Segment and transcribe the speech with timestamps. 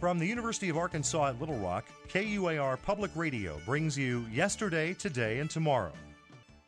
[0.00, 5.40] From the University of Arkansas at Little Rock, KUAR Public Radio brings you Yesterday, Today,
[5.40, 5.92] and Tomorrow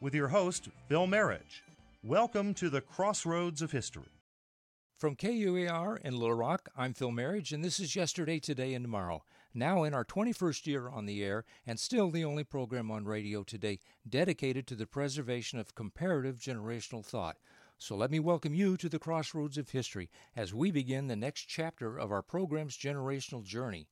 [0.02, 1.64] with your host, Phil Marriage.
[2.02, 4.12] Welcome to the Crossroads of History.
[4.98, 9.24] From KUAR in Little Rock, I'm Phil Marriage, and this is Yesterday, Today, and Tomorrow.
[9.54, 13.44] Now in our 21st year on the air, and still the only program on radio
[13.44, 17.38] today dedicated to the preservation of comparative generational thought.
[17.82, 21.48] So let me welcome you to the crossroads of history as we begin the next
[21.48, 23.88] chapter of our program's generational journey.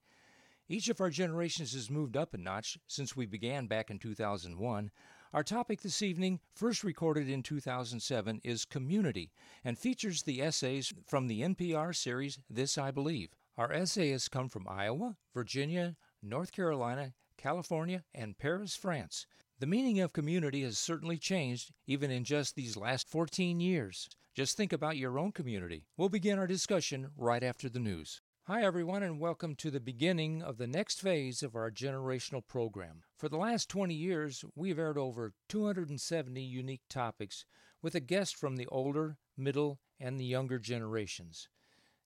[0.69, 4.93] Each of our generations has moved up a notch since we began back in 2001.
[5.33, 9.33] Our topic this evening, first recorded in 2007, is community
[9.65, 13.31] and features the essays from the NPR series This I Believe.
[13.59, 19.27] Our essayists come from Iowa, Virginia, North Carolina, California, and Paris, France.
[19.61, 24.09] The meaning of community has certainly changed even in just these last 14 years.
[24.35, 25.85] Just think about your own community.
[25.99, 28.23] We'll begin our discussion right after the news.
[28.45, 33.03] Hi, everyone, and welcome to the beginning of the next phase of our generational program.
[33.19, 37.45] For the last 20 years, we've aired over 270 unique topics
[37.83, 41.51] with a guest from the older, middle, and the younger generations.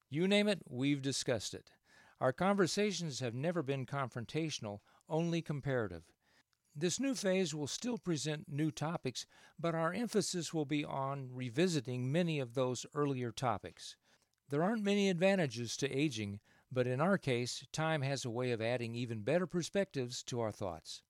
[0.09, 1.71] You name it, we've discussed it.
[2.19, 6.03] Our conversations have never been confrontational, only comparative.
[6.77, 9.25] This new phase will still present new topics,
[9.57, 13.95] but our emphasis will be on revisiting many of those earlier topics.
[14.49, 18.61] There aren't many advantages to aging, but in our case, time has a way of
[18.61, 21.01] adding even better perspectives to our thoughts.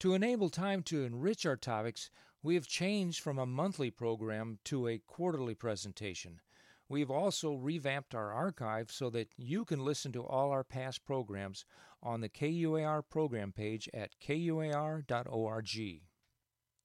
[0.00, 2.10] To enable time to enrich our topics,
[2.42, 6.40] we have changed from a monthly program to a quarterly presentation.
[6.88, 11.64] We've also revamped our archive so that you can listen to all our past programs
[12.04, 16.02] on the KUAR program page at kuar.org.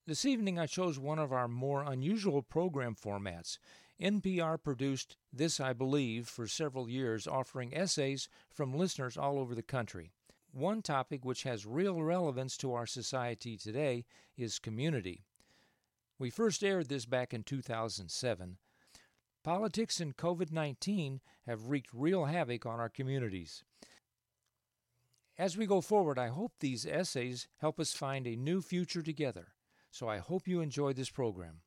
[0.07, 3.59] This evening I chose one of our more unusual program formats.
[4.01, 9.61] NPR produced This I Believe for several years, offering essays from listeners all over the
[9.61, 10.13] country.
[10.51, 14.05] One topic which has real relevance to our society today
[14.37, 15.25] is community.
[16.17, 18.57] We first aired this back in 2007.
[19.43, 23.63] Politics and COVID 19 have wreaked real havoc on our communities.
[25.39, 29.53] As we go forward, I hope these essays help us find a new future together.
[29.89, 31.61] So I hope you enjoy this program.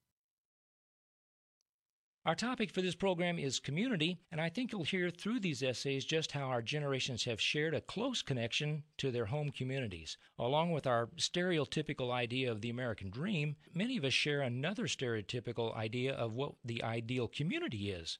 [2.26, 6.04] Our topic for this program is community, and I think you'll hear through these essays
[6.04, 10.18] just how our generations have shared a close connection to their home communities.
[10.38, 15.74] Along with our stereotypical idea of the American dream, many of us share another stereotypical
[15.74, 18.18] idea of what the ideal community is.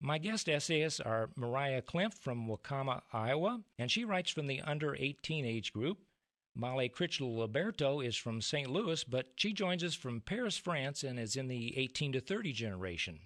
[0.00, 4.94] My guest essayists are Mariah Klemp from Waucoma, Iowa, and she writes from the under
[4.94, 5.98] 18 age group.
[6.54, 8.70] Molly Critchlow Liberto is from St.
[8.70, 12.52] Louis, but she joins us from Paris, France, and is in the 18 to 30
[12.52, 13.18] generation.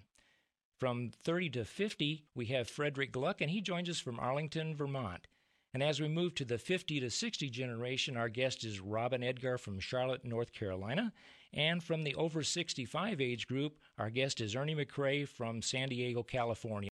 [0.79, 5.27] From 30 to 50, we have Frederick Gluck, and he joins us from Arlington, Vermont.
[5.73, 9.57] And as we move to the 50 to 60 generation, our guest is Robin Edgar
[9.57, 11.11] from Charlotte, North Carolina.
[11.51, 16.21] And from the over 65 age group, our guest is Ernie McCray from San Diego,
[16.21, 16.89] California.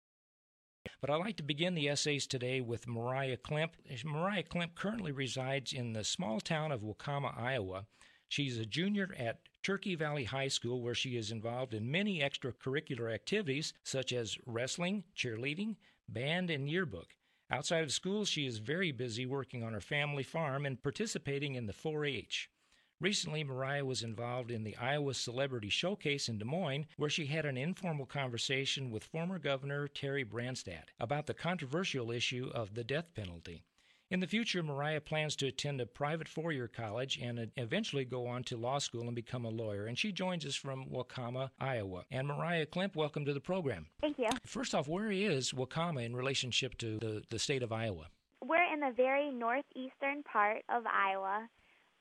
[1.01, 3.71] But I'd like to begin the essays today with Mariah Klimp.
[4.05, 7.87] Mariah Klimp currently resides in the small town of Waucoma, Iowa.
[8.29, 13.13] She's a junior at Turkey Valley High School, where she is involved in many extracurricular
[13.13, 15.77] activities such as wrestling, cheerleading,
[16.09, 17.15] band, and yearbook.
[17.51, 21.67] Outside of school, she is very busy working on her family farm and participating in
[21.67, 22.51] the 4 H.
[23.01, 27.47] Recently, Mariah was involved in the Iowa Celebrity Showcase in Des Moines, where she had
[27.47, 33.15] an informal conversation with former Governor Terry Branstad about the controversial issue of the death
[33.15, 33.65] penalty.
[34.11, 38.27] In the future, Mariah plans to attend a private four year college and eventually go
[38.27, 39.85] on to law school and become a lawyer.
[39.85, 42.05] And she joins us from Waucoma, Iowa.
[42.11, 43.89] And Mariah Klemp, welcome to the program.
[44.01, 44.31] Thank you.
[44.47, 48.07] First off, where is Waucoma in relationship to the, the state of Iowa?
[48.43, 51.47] We're in the very northeastern part of Iowa,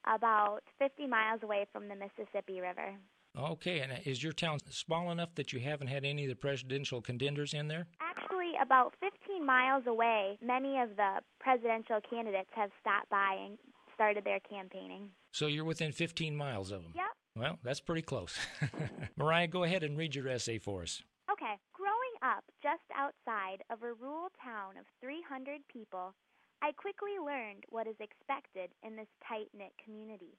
[0.06, 2.96] about 50 miles away from the Mississippi River.
[3.38, 7.02] Okay, and is your town small enough that you haven't had any of the presidential
[7.02, 7.86] contenders in there?
[8.02, 13.58] Actually, about 15 miles away, many of the presidential candidates have stopped by and
[13.94, 15.10] started their campaigning.
[15.32, 16.94] So you're within 15 miles of them?
[16.96, 17.06] Yep.
[17.36, 18.36] Well, that's pretty close.
[19.18, 21.04] Mariah, go ahead and read your essay for us.
[21.32, 21.54] Okay.
[21.74, 26.16] Growing up just outside of a rural town of 300 people,
[26.64, 30.34] I quickly learned what is expected in this tight knit community.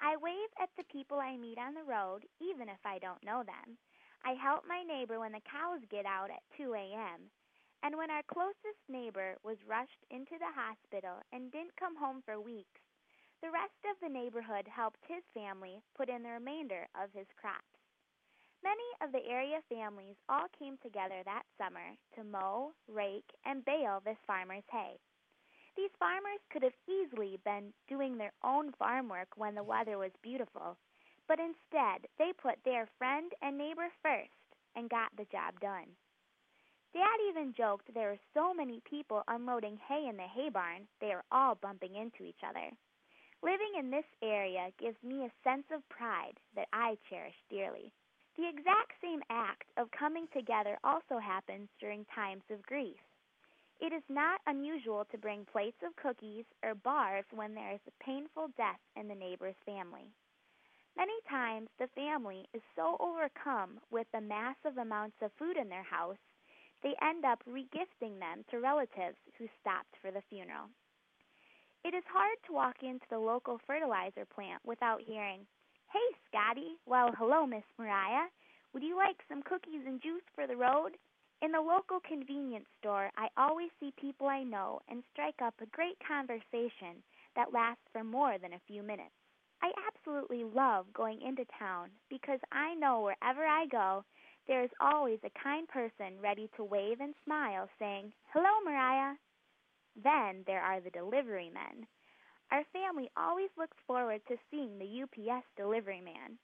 [0.00, 3.42] I wave at the people I meet on the road, even if I don't know
[3.42, 3.78] them.
[4.24, 7.30] I help my neighbor when the cows get out at 2 a.m.
[7.82, 12.40] And when our closest neighbor was rushed into the hospital and didn't come home for
[12.40, 12.80] weeks,
[13.42, 17.78] the rest of the neighborhood helped his family put in the remainder of his crops.
[18.62, 24.02] Many of the area families all came together that summer to mow, rake, and bale
[24.04, 24.98] this farmer's hay.
[25.78, 30.10] These farmers could have easily been doing their own farm work when the weather was
[30.22, 30.76] beautiful,
[31.28, 34.34] but instead they put their friend and neighbor first
[34.74, 35.86] and got the job done.
[36.92, 41.12] Dad even joked there were so many people unloading hay in the hay barn, they
[41.12, 42.74] are all bumping into each other.
[43.44, 47.92] Living in this area gives me a sense of pride that I cherish dearly.
[48.36, 52.98] The exact same act of coming together also happens during times of grief.
[53.80, 58.04] It is not unusual to bring plates of cookies or bars when there is a
[58.04, 60.12] painful death in the neighbor's family.
[60.96, 65.84] Many times the family is so overcome with the massive amounts of food in their
[65.84, 66.18] house,
[66.82, 70.68] they end up regifting them to relatives who stopped for the funeral.
[71.84, 75.46] It is hard to walk into the local fertilizer plant without hearing,
[75.92, 76.78] Hey, Scotty.
[76.86, 78.28] Well, hello, Miss Mariah.
[78.72, 80.96] Would you like some cookies and juice for the road?
[81.40, 85.66] In the local convenience store, I always see people I know and strike up a
[85.66, 87.02] great conversation
[87.36, 89.14] that lasts for more than a few minutes.
[89.62, 94.04] I absolutely love going into town because I know wherever I go,
[94.48, 99.14] there is always a kind person ready to wave and smile, saying, Hello, Mariah.
[100.02, 101.86] Then there are the delivery men.
[102.50, 106.38] Our family always looks forward to seeing the UPS delivery man.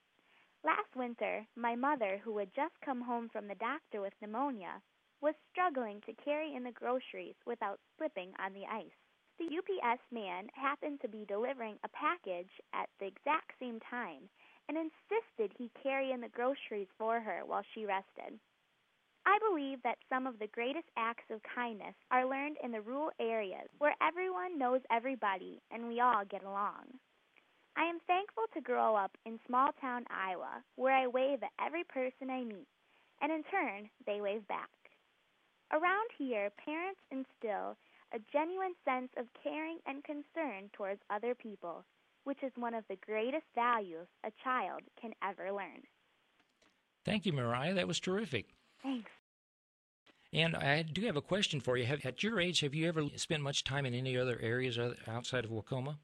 [0.65, 4.81] Last winter, my mother, who had just come home from the doctor with pneumonia,
[5.21, 8.97] was struggling to carry in the groceries without slipping on the ice.
[9.39, 14.31] The UPS man happened to be delivering a package at the exact same time
[14.69, 18.41] and insisted he carry in the groceries for her while she rested.
[19.27, 23.11] I believe that some of the greatest acts of kindness are learned in the rural
[23.21, 27.01] areas where everyone knows everybody and we all get along.
[27.77, 31.85] I am thankful to grow up in small town Iowa, where I wave at every
[31.85, 32.69] person I meet,
[33.21, 34.71] and in turn, they wave back.
[35.73, 37.77] Around here, parents instill
[38.13, 41.85] a genuine sense of caring and concern towards other people,
[42.23, 45.83] which is one of the greatest values a child can ever learn.
[47.05, 47.75] Thank you, Mariah.
[47.75, 48.47] That was terrific.
[48.83, 49.11] Thanks.
[50.33, 51.87] And I do have a question for you.
[51.87, 55.45] Have, at your age, have you ever spent much time in any other areas outside
[55.45, 55.97] of Waucoma?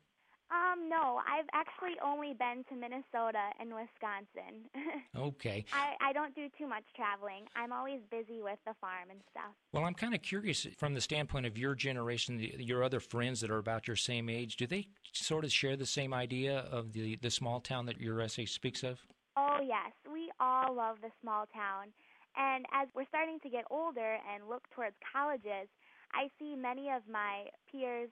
[0.90, 4.66] No, I've actually only been to Minnesota and Wisconsin.
[5.16, 5.64] okay.
[5.72, 7.44] I, I don't do too much traveling.
[7.54, 9.54] I'm always busy with the farm and stuff.
[9.72, 13.50] Well, I'm kind of curious from the standpoint of your generation, your other friends that
[13.50, 17.16] are about your same age, do they sort of share the same idea of the,
[17.22, 19.00] the small town that your essay speaks of?
[19.36, 19.92] Oh, yes.
[20.12, 21.92] We all love the small town.
[22.36, 25.68] And as we're starting to get older and look towards colleges,
[26.12, 28.10] I see many of my peers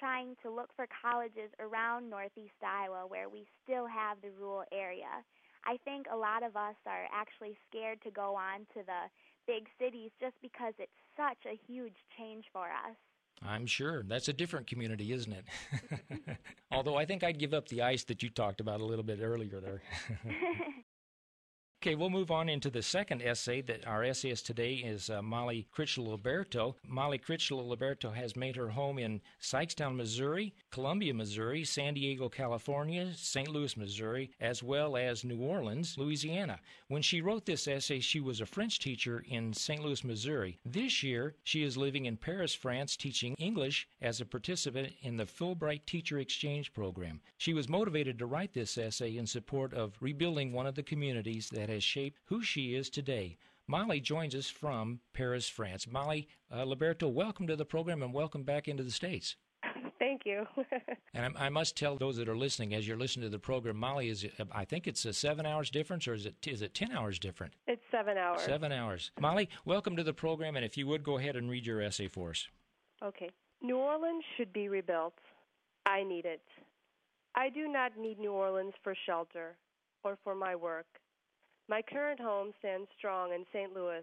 [0.00, 5.20] trying to look for colleges around Northeast Iowa where we still have the rural area.
[5.66, 9.12] I think a lot of us are actually scared to go on to the
[9.46, 12.96] big cities just because it's such a huge change for us.
[13.42, 14.02] I'm sure.
[14.02, 16.38] That's a different community, isn't it?
[16.72, 19.20] Although I think I'd give up the ice that you talked about a little bit
[19.22, 19.82] earlier there.
[21.82, 25.66] Okay, we'll move on into the second essay that our essayist today is uh, Molly
[25.72, 26.74] Critchlow Liberto.
[26.86, 33.14] Molly Critchlow Liberto has made her home in Sikeston, Missouri, Columbia, Missouri, San Diego, California,
[33.16, 33.48] St.
[33.48, 36.60] Louis, Missouri, as well as New Orleans, Louisiana.
[36.88, 39.82] When she wrote this essay, she was a French teacher in St.
[39.82, 40.58] Louis, Missouri.
[40.66, 45.24] This year, she is living in Paris, France, teaching English as a participant in the
[45.24, 47.22] Fulbright Teacher Exchange Program.
[47.38, 51.48] She was motivated to write this essay in support of rebuilding one of the communities
[51.54, 53.36] that has shaped who she is today.
[53.66, 55.86] Molly joins us from Paris, France.
[55.86, 59.36] Molly uh, Liberto, welcome to the program and welcome back into the States.
[59.98, 60.46] Thank you.
[61.14, 63.76] and I, I, must tell those that are listening, as you're listening to the program,
[63.76, 66.90] Molly is, I think it's a seven hours difference, or is it is it ten
[66.90, 67.52] hours different?
[67.66, 68.40] It's seven hours.
[68.40, 69.10] Seven hours.
[69.20, 72.08] Molly, welcome to the program, and if you would go ahead and read your essay
[72.08, 72.48] for us.
[73.04, 73.30] Okay.
[73.62, 75.14] New Orleans should be rebuilt.
[75.84, 76.42] I need it.
[77.34, 79.56] I do not need New Orleans for shelter
[80.02, 80.86] or for my work.
[81.70, 83.72] My current home stands strong in St.
[83.72, 84.02] Louis,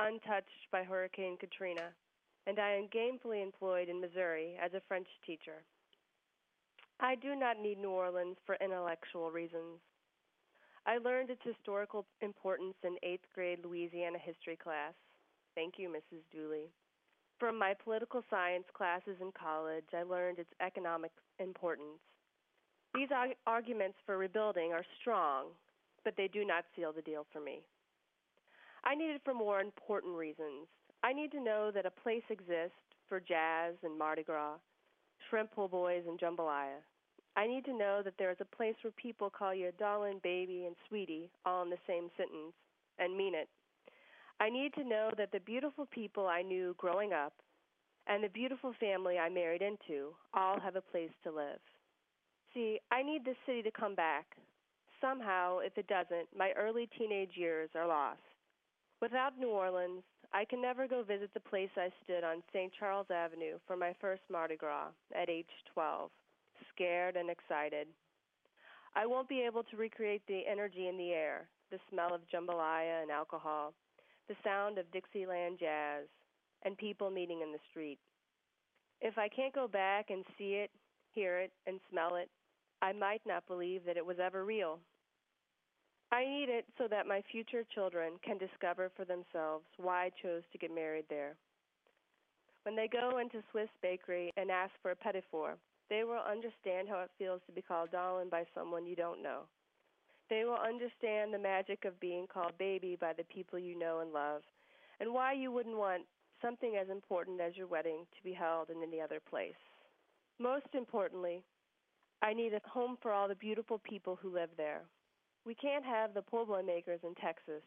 [0.00, 1.92] untouched by Hurricane Katrina,
[2.46, 5.60] and I am gainfully employed in Missouri as a French teacher.
[6.98, 9.84] I do not need New Orleans for intellectual reasons.
[10.86, 14.94] I learned its historical importance in eighth grade Louisiana history class.
[15.54, 16.22] Thank you, Mrs.
[16.32, 16.72] Dooley.
[17.38, 22.00] From my political science classes in college, I learned its economic importance.
[22.94, 23.10] These
[23.46, 25.48] arguments for rebuilding are strong,
[26.08, 27.60] but they do not seal the deal for me.
[28.82, 30.64] I need it for more important reasons.
[31.02, 34.56] I need to know that a place exists for jazz and Mardi Gras,
[35.28, 36.80] shrimp po' boys and jambalaya.
[37.36, 40.18] I need to know that there is a place where people call you a darling,
[40.22, 42.54] baby, and sweetie all in the same sentence
[42.98, 43.50] and mean it.
[44.40, 47.34] I need to know that the beautiful people I knew growing up
[48.06, 51.60] and the beautiful family I married into all have a place to live.
[52.54, 54.24] See, I need this city to come back.
[55.00, 58.20] Somehow, if it doesn't, my early teenage years are lost.
[59.00, 60.02] Without New Orleans,
[60.32, 62.72] I can never go visit the place I stood on St.
[62.78, 66.10] Charles Avenue for my first Mardi Gras at age 12,
[66.74, 67.86] scared and excited.
[68.94, 73.02] I won't be able to recreate the energy in the air, the smell of jambalaya
[73.02, 73.72] and alcohol,
[74.28, 76.04] the sound of Dixieland jazz,
[76.64, 77.98] and people meeting in the street.
[79.00, 80.70] If I can't go back and see it,
[81.14, 82.28] hear it, and smell it,
[82.80, 84.78] I might not believe that it was ever real.
[86.10, 90.42] I need it so that my future children can discover for themselves why I chose
[90.52, 91.34] to get married there.
[92.62, 95.22] When they go into Swiss bakery and ask for a petit
[95.90, 99.42] they will understand how it feels to be called darling by someone you don't know.
[100.28, 104.12] They will understand the magic of being called baby by the people you know and
[104.12, 104.42] love,
[105.00, 106.02] and why you wouldn't want
[106.42, 109.54] something as important as your wedding to be held in any other place.
[110.38, 111.42] Most importantly,
[112.22, 114.82] I need a home for all the beautiful people who live there.
[115.44, 117.62] We can't have the boy makers in Texas,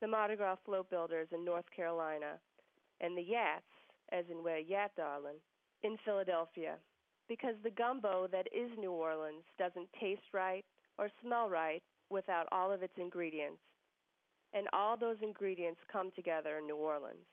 [0.00, 2.38] the Mardi Gras float builders in North Carolina,
[3.00, 3.62] and the Yats,
[4.10, 5.40] as in where Yat Darlin',
[5.82, 6.76] in Philadelphia,
[7.28, 10.64] because the gumbo that is New Orleans doesn't taste right
[10.98, 13.60] or smell right without all of its ingredients.
[14.54, 17.26] And all those ingredients come together in New Orleans.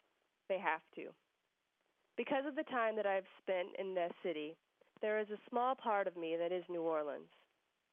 [0.50, 1.12] They have to.
[2.17, 4.55] Because of the time that I've spent in that city,
[5.01, 7.29] there is a small part of me that is New Orleans.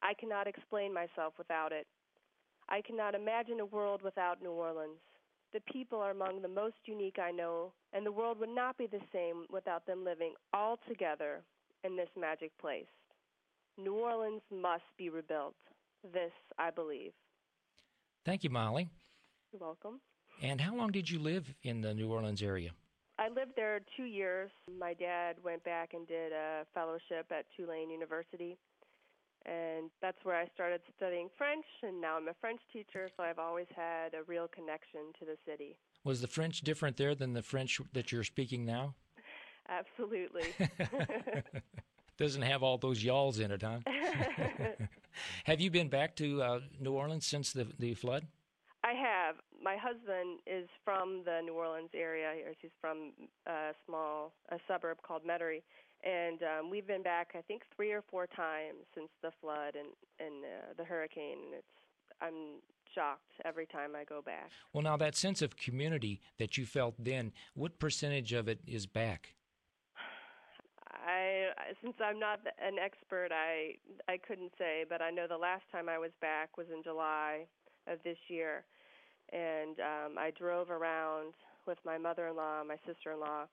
[0.01, 1.87] I cannot explain myself without it.
[2.69, 4.99] I cannot imagine a world without New Orleans.
[5.51, 8.85] The people are among the most unique I know, and the world would not be
[8.85, 11.41] the same without them living all together
[11.83, 12.85] in this magic place.
[13.77, 15.55] New Orleans must be rebuilt.
[16.13, 17.11] This I believe.
[18.25, 18.87] Thank you, Molly.
[19.51, 19.99] You're welcome.
[20.41, 22.71] And how long did you live in the New Orleans area?
[23.19, 24.49] I lived there two years.
[24.79, 28.57] My dad went back and did a fellowship at Tulane University.
[29.45, 33.39] And that's where I started studying French, and now I'm a French teacher, so I've
[33.39, 35.77] always had a real connection to the city.
[36.03, 38.95] Was the French different there than the French that you're speaking now?
[39.67, 40.43] Absolutely.
[42.17, 43.79] Doesn't have all those y'alls in it, huh?
[45.45, 48.27] have you been back to uh, New Orleans since the the flood?
[49.69, 52.31] My husband is from the New Orleans area.
[52.59, 53.11] He's from
[53.45, 55.61] a small a suburb called Metairie,
[56.03, 59.89] and um, we've been back I think three or four times since the flood and
[60.19, 61.37] and uh, the hurricane.
[61.45, 61.67] And it's
[62.19, 62.61] I'm
[62.95, 64.49] shocked every time I go back.
[64.73, 68.87] Well, now that sense of community that you felt then, what percentage of it is
[68.87, 69.35] back?
[71.05, 71.49] I
[71.83, 73.75] since I'm not an expert, I
[74.11, 77.45] I couldn't say, but I know the last time I was back was in July
[77.85, 78.63] of this year,
[79.31, 81.33] and um, I drove around
[81.65, 83.45] with my mother-in-law, my sister-in-law,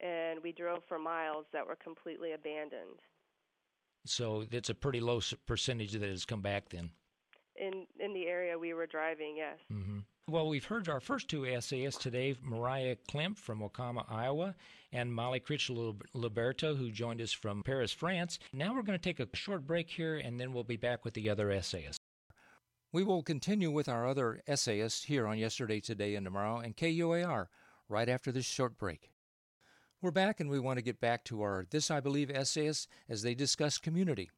[0.00, 3.00] and we drove for miles that were completely abandoned.
[4.06, 6.90] So it's a pretty low percentage that has come back then.
[7.56, 9.58] In in the area we were driving, yes.
[9.70, 9.98] Mm-hmm.
[10.28, 14.54] Well, we've heard our first two essayists today, Mariah Klemp from Waucoma, Iowa,
[14.92, 18.38] and Molly Critchlow Liberto, who joined us from Paris, France.
[18.52, 21.14] Now we're going to take a short break here, and then we'll be back with
[21.14, 21.99] the other essayists.
[22.92, 27.48] We will continue with our other essayists here on Yesterday, Today, and Tomorrow and KUAR
[27.88, 29.12] right after this short break.
[30.02, 33.22] We're back, and we want to get back to our This I Believe essayists as
[33.22, 34.28] they discuss community.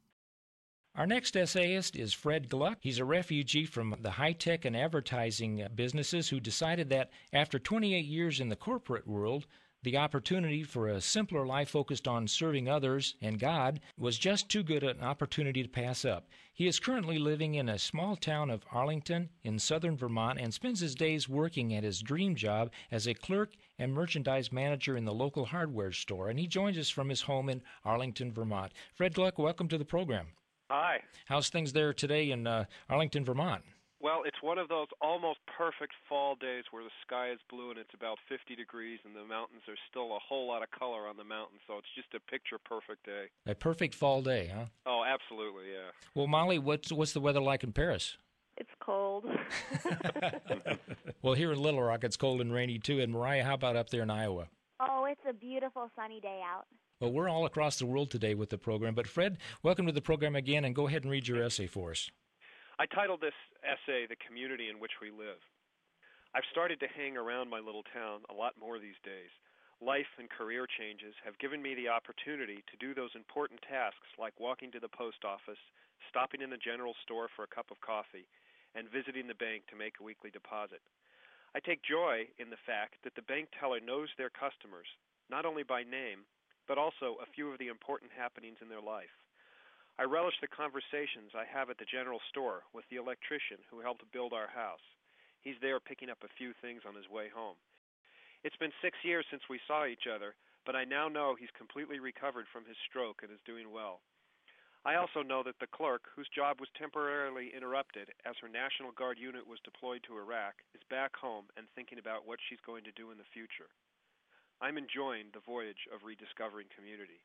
[0.94, 2.76] Our next essayist is Fred Gluck.
[2.82, 8.04] He's a refugee from the high tech and advertising businesses who decided that after 28
[8.04, 9.46] years in the corporate world,
[9.82, 14.62] the opportunity for a simpler life focused on serving others and God was just too
[14.62, 16.28] good an opportunity to pass up.
[16.54, 20.80] He is currently living in a small town of Arlington in southern Vermont and spends
[20.80, 25.14] his days working at his dream job as a clerk and merchandise manager in the
[25.14, 26.28] local hardware store.
[26.28, 28.72] And he joins us from his home in Arlington, Vermont.
[28.94, 30.28] Fred Gluck, welcome to the program.
[30.70, 31.00] Hi.
[31.26, 33.62] How's things there today in uh, Arlington, Vermont?
[34.02, 37.78] Well, it's one of those almost perfect fall days where the sky is blue and
[37.78, 41.16] it's about 50 degrees and the mountains are still a whole lot of color on
[41.16, 43.26] the mountains, so it's just a picture perfect day.
[43.46, 44.64] A perfect fall day, huh?
[44.86, 45.90] Oh, absolutely, yeah.
[46.16, 48.16] Well, Molly, what's what's the weather like in Paris?
[48.56, 49.24] It's cold.
[51.22, 52.98] well, here in Little Rock, it's cold and rainy too.
[52.98, 54.48] And Mariah, how about up there in Iowa?
[54.80, 56.66] Oh, it's a beautiful sunny day out.
[57.00, 58.94] Well, we're all across the world today with the program.
[58.94, 61.92] But, Fred, welcome to the program again, and go ahead and read your essay for
[61.92, 62.10] us.
[62.78, 65.38] I titled this essay, The Community in Which We Live.
[66.34, 69.28] I've started to hang around my little town a lot more these days.
[69.82, 74.38] life and career changes have given me the opportunity to do those important tasks like
[74.38, 75.58] walking to the post office,
[76.06, 78.30] stopping in the general store for a cup of coffee,
[78.78, 80.80] and visiting the bank to make a weekly deposit.
[81.52, 84.88] I take joy in the fact that the bank teller knows their customers,
[85.28, 86.24] not only by name,
[86.70, 89.12] but also a few of the important happenings in their life.
[89.98, 94.08] I relish the conversations I have at the general store with the electrician who helped
[94.12, 94.82] build our house.
[95.42, 97.60] He's there picking up a few things on his way home.
[98.42, 100.34] It's been six years since we saw each other,
[100.64, 104.00] but I now know he's completely recovered from his stroke and is doing well.
[104.82, 109.14] I also know that the clerk, whose job was temporarily interrupted as her National Guard
[109.14, 112.98] unit was deployed to Iraq, is back home and thinking about what she's going to
[112.98, 113.70] do in the future.
[114.58, 117.22] I'm enjoying the voyage of rediscovering community.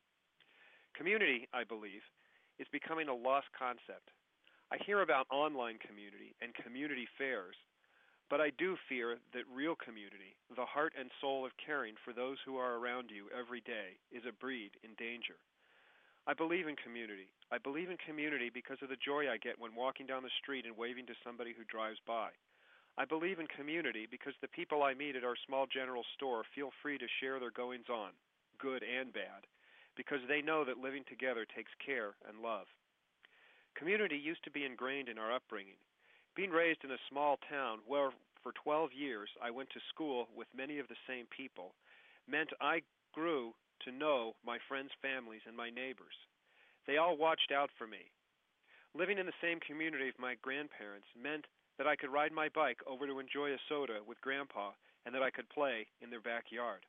[0.94, 2.06] Community, I believe,
[2.60, 4.12] is becoming a lost concept.
[4.72, 7.56] I hear about online community and community fairs,
[8.30, 12.38] but I do fear that real community, the heart and soul of caring for those
[12.44, 15.40] who are around you every day, is a breed in danger.
[16.28, 17.32] I believe in community.
[17.52, 20.66] I believe in community because of the joy I get when walking down the street
[20.68, 22.36] and waving to somebody who drives by.
[23.00, 26.76] I believe in community because the people I meet at our small general store feel
[26.82, 28.12] free to share their goings on,
[28.60, 29.48] good and bad,
[29.98, 32.68] because they know that living together takes care and love.
[33.76, 35.82] Community used to be ingrained in our upbringing.
[36.36, 38.12] Being raised in a small town where
[38.42, 41.74] for 12 years I went to school with many of the same people
[42.30, 42.82] meant I
[43.14, 43.54] grew
[43.86, 46.16] to know my friends' families and my neighbors.
[46.86, 48.10] They all watched out for me.
[48.96, 51.46] Living in the same community of my grandparents meant
[51.78, 54.72] that I could ride my bike over to enjoy a soda with Grandpa
[55.06, 56.86] and that I could play in their backyard.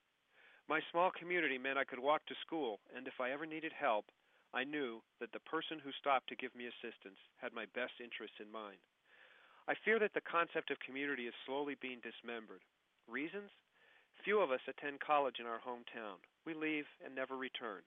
[0.69, 4.05] My small community meant I could walk to school, and if I ever needed help,
[4.53, 8.37] I knew that the person who stopped to give me assistance had my best interests
[8.37, 8.77] in mind.
[9.67, 12.61] I fear that the concept of community is slowly being dismembered.
[13.09, 13.49] Reasons?
[14.25, 16.21] Few of us attend college in our hometown.
[16.45, 17.81] We leave and never return.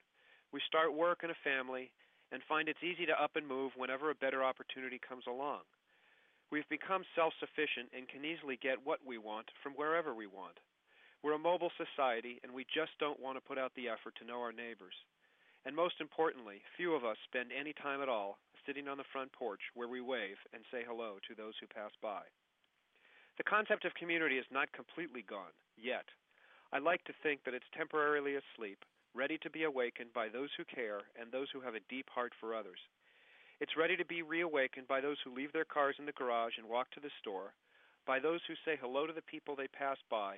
[0.51, 1.91] We start work and a family
[2.31, 5.69] and find it's easy to up and move whenever a better opportunity comes along.
[6.49, 10.57] We've become self sufficient and can easily get what we want from wherever we want.
[11.23, 14.25] We're a mobile society and we just don't want to put out the effort to
[14.25, 14.95] know our neighbors.
[15.65, 19.31] And most importantly, few of us spend any time at all sitting on the front
[19.33, 22.25] porch where we wave and say hello to those who pass by.
[23.37, 26.05] The concept of community is not completely gone, yet.
[26.73, 28.79] I like to think that it's temporarily asleep,
[29.13, 32.33] ready to be awakened by those who care and those who have a deep heart
[32.39, 32.79] for others.
[33.59, 36.67] It's ready to be reawakened by those who leave their cars in the garage and
[36.67, 37.53] walk to the store,
[38.07, 40.37] by those who say hello to the people they pass by,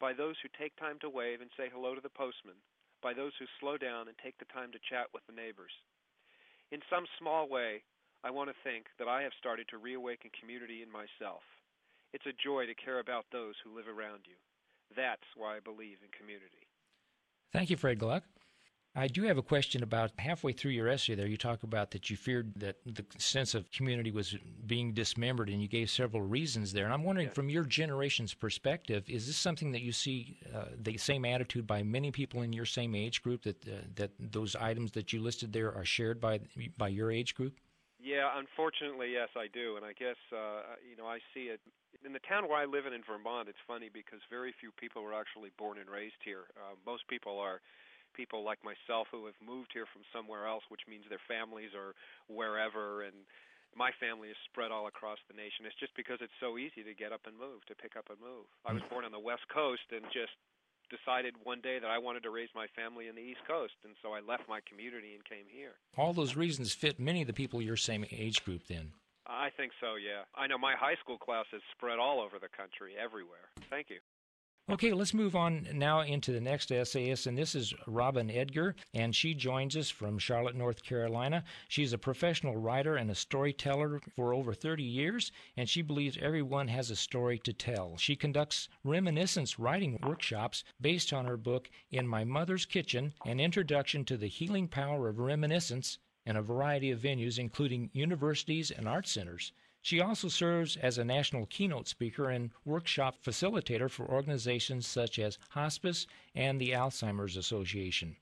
[0.00, 2.58] by those who take time to wave and say hello to the postman,
[3.02, 5.72] by those who slow down and take the time to chat with the neighbors.
[6.70, 7.82] In some small way,
[8.24, 11.42] I want to think that I have started to reawaken community in myself.
[12.12, 14.38] It's a joy to care about those who live around you.
[14.94, 16.68] That's why I believe in community.
[17.52, 18.24] Thank you, Fred Gluck.
[18.94, 21.26] I do have a question about halfway through your essay there.
[21.26, 25.62] You talk about that you feared that the sense of community was being dismembered, and
[25.62, 26.84] you gave several reasons there.
[26.84, 30.98] And I'm wondering, from your generation's perspective, is this something that you see uh, the
[30.98, 34.92] same attitude by many people in your same age group that uh, that those items
[34.92, 36.40] that you listed there are shared by
[36.76, 37.54] by your age group?
[37.98, 41.60] Yeah, unfortunately, yes, I do, and I guess uh, you know I see it
[42.04, 43.48] in the town where I live in in Vermont.
[43.48, 46.44] It's funny because very few people were actually born and raised here.
[46.58, 47.62] Uh, most people are
[48.12, 51.96] people like myself who have moved here from somewhere else, which means their families are
[52.28, 53.16] wherever and
[53.76, 55.64] my family is spread all across the nation.
[55.64, 58.20] It's just because it's so easy to get up and move, to pick up and
[58.20, 58.44] move.
[58.68, 58.90] I was mm.
[58.92, 60.36] born on the West Coast and just
[60.92, 63.96] decided one day that I wanted to raise my family in the East Coast, and
[64.04, 65.80] so I left my community and came here.
[65.96, 68.92] All those reasons fit many of the people your same age group then.
[69.24, 70.28] I think so, yeah.
[70.36, 73.48] I know my high school class is spread all over the country, everywhere.
[73.70, 74.01] Thank you.
[74.70, 79.14] Okay, let's move on now into the next essayist, and this is Robin Edgar, and
[79.14, 81.42] she joins us from Charlotte, North Carolina.
[81.66, 86.68] She's a professional writer and a storyteller for over 30 years, and she believes everyone
[86.68, 87.96] has a story to tell.
[87.96, 94.04] She conducts reminiscence writing workshops based on her book In My Mother's Kitchen An Introduction
[94.04, 99.08] to the Healing Power of Reminiscence in a variety of venues, including universities and art
[99.08, 99.50] centers.
[99.84, 105.38] She also serves as a national keynote speaker and workshop facilitator for organizations such as
[105.50, 108.16] Hospice and the Alzheimer's Association.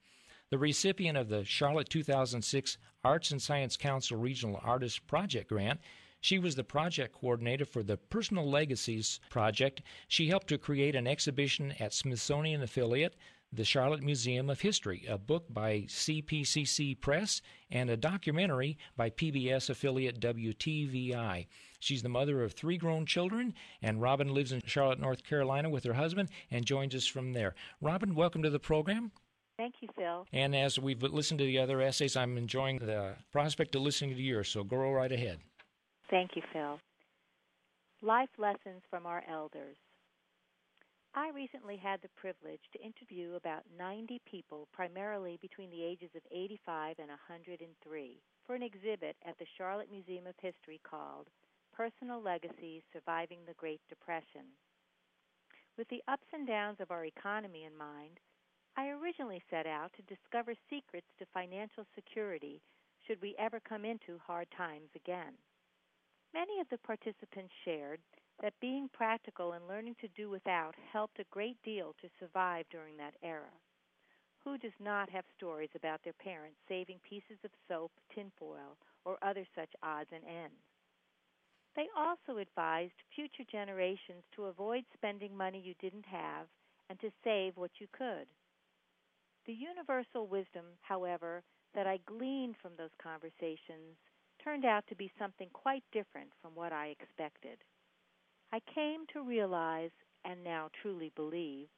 [0.48, 5.80] The recipient of the Charlotte 2006 Arts and Science Council Regional Artist Project Grant,
[6.22, 9.82] she was the project coordinator for the Personal Legacies Project.
[10.08, 13.16] She helped to create an exhibition at Smithsonian Affiliate,
[13.52, 19.68] The Charlotte Museum of History, a book by CPCC Press, and a documentary by PBS
[19.68, 21.48] affiliate WTVI.
[21.80, 25.82] She's the mother of three grown children, and Robin lives in Charlotte, North Carolina with
[25.82, 27.56] her husband and joins us from there.
[27.80, 29.10] Robin, welcome to the program.
[29.56, 30.26] Thank you, Phil.
[30.32, 34.22] And as we've listened to the other essays, I'm enjoying the prospect of listening to
[34.22, 35.40] yours, so go right ahead.
[36.08, 36.78] Thank you, Phil.
[38.00, 39.76] Life lessons from our elders.
[41.14, 46.22] I recently had the privilege to interview about 90 people, primarily between the ages of
[46.30, 51.26] 85 and 103, for an exhibit at the Charlotte Museum of History called
[51.74, 54.54] Personal Legacies Surviving the Great Depression.
[55.76, 58.20] With the ups and downs of our economy in mind,
[58.76, 62.62] I originally set out to discover secrets to financial security
[63.04, 65.34] should we ever come into hard times again.
[66.32, 67.98] Many of the participants shared
[68.42, 72.96] that being practical and learning to do without helped a great deal to survive during
[72.96, 73.52] that era.
[74.44, 79.46] Who does not have stories about their parents saving pieces of soap, tinfoil, or other
[79.54, 80.60] such odds and ends?
[81.76, 86.48] They also advised future generations to avoid spending money you didn't have
[86.88, 88.26] and to save what you could.
[89.46, 91.42] The universal wisdom, however,
[91.74, 93.96] that I gleaned from those conversations
[94.42, 97.58] turned out to be something quite different from what I expected.
[98.52, 99.90] I came to realize,
[100.24, 101.68] and now truly believe,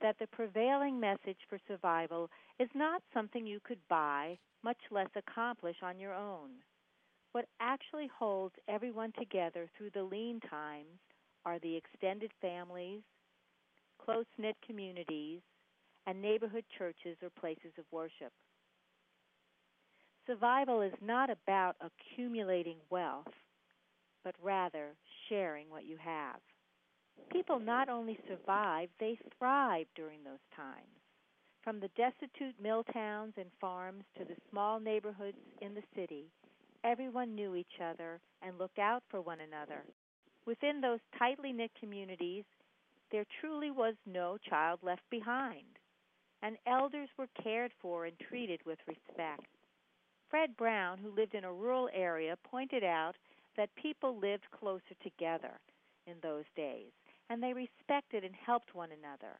[0.00, 5.76] that the prevailing message for survival is not something you could buy, much less accomplish
[5.82, 6.50] on your own.
[7.32, 11.00] What actually holds everyone together through the lean times
[11.44, 13.02] are the extended families,
[14.04, 15.40] close knit communities,
[16.06, 18.32] and neighborhood churches or places of worship.
[20.26, 23.26] Survival is not about accumulating wealth,
[24.22, 24.94] but rather
[25.28, 26.40] sharing what you have.
[27.30, 31.00] People not only survive, they thrive during those times.
[31.62, 36.26] From the destitute mill towns and farms to the small neighborhoods in the city,
[36.84, 39.84] everyone knew each other and looked out for one another.
[40.46, 42.44] Within those tightly knit communities,
[43.10, 45.64] there truly was no child left behind
[46.44, 49.46] and elders were cared for and treated with respect.
[50.28, 53.14] Fred Brown, who lived in a rural area, pointed out
[53.56, 55.52] that people lived closer together
[56.06, 56.92] in those days,
[57.30, 59.36] and they respected and helped one another.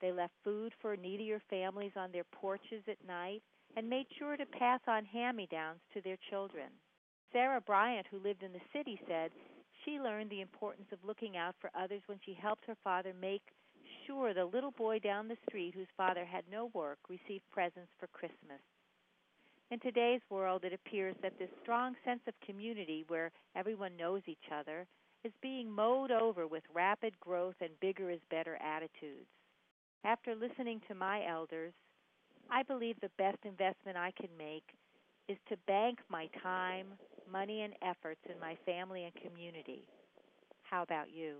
[0.00, 3.42] They left food for needier families on their porches at night
[3.76, 6.68] and made sure to pass on hand me downs to their children.
[7.32, 9.30] Sarah Bryant, who lived in the city, said
[9.84, 13.42] she learned the importance of looking out for others when she helped her father make
[14.06, 18.06] sure the little boy down the street whose father had no work received presents for
[18.08, 18.60] Christmas.
[19.70, 24.50] In today's world, it appears that this strong sense of community where everyone knows each
[24.52, 24.86] other
[25.24, 29.28] is being mowed over with rapid growth and bigger is better attitudes.
[30.04, 31.74] After listening to my elders,
[32.50, 34.64] I believe the best investment I can make
[35.28, 36.86] is to bank my time,
[37.30, 39.82] money, and efforts in my family and community.
[40.62, 41.36] How about you?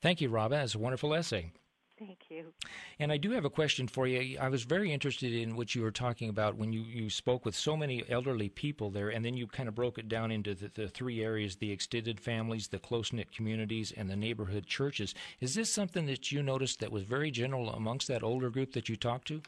[0.00, 0.58] Thank you, Robin.
[0.58, 1.52] That's a wonderful essay.
[1.98, 2.52] Thank you.
[2.98, 4.38] And I do have a question for you.
[4.38, 7.54] I was very interested in what you were talking about when you, you spoke with
[7.54, 10.70] so many elderly people there, and then you kind of broke it down into the,
[10.74, 15.14] the three areas the extended families, the close knit communities, and the neighborhood churches.
[15.40, 18.88] Is this something that you noticed that was very general amongst that older group that
[18.90, 19.40] you talked to?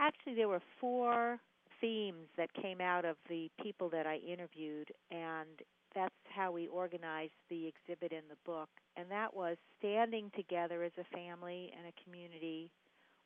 [0.00, 1.38] Actually, there were four
[1.80, 5.62] themes that came out of the people that I interviewed, and
[5.96, 10.92] that's how we organized the exhibit in the book, and that was standing together as
[10.98, 12.70] a family and a community,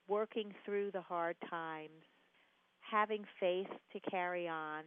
[0.09, 2.04] working through the hard times,
[2.80, 4.85] having faith to carry on,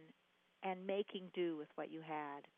[0.62, 2.48] and making do with what you had.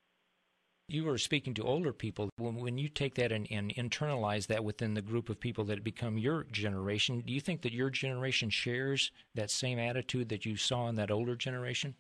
[0.89, 2.31] You were speaking to older people.
[2.37, 5.83] When, when you take that and, and internalize that within the group of people that
[5.83, 10.57] become your generation, do you think that your generation shares that same attitude that you
[10.57, 11.97] saw in that older generation?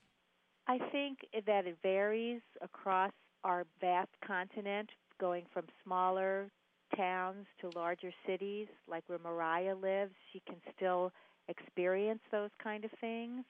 [0.68, 3.12] I think that it varies across
[3.44, 4.88] our vast continent,
[5.20, 6.50] going from smaller
[6.96, 10.12] towns to larger cities, like where Mariah lives.
[10.32, 11.12] She can still
[11.48, 13.44] experience those kind of things.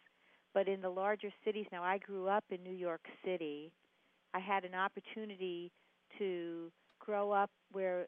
[0.54, 3.72] But in the larger cities, now I grew up in New York City.
[4.32, 5.70] I had an opportunity
[6.18, 8.06] to grow up where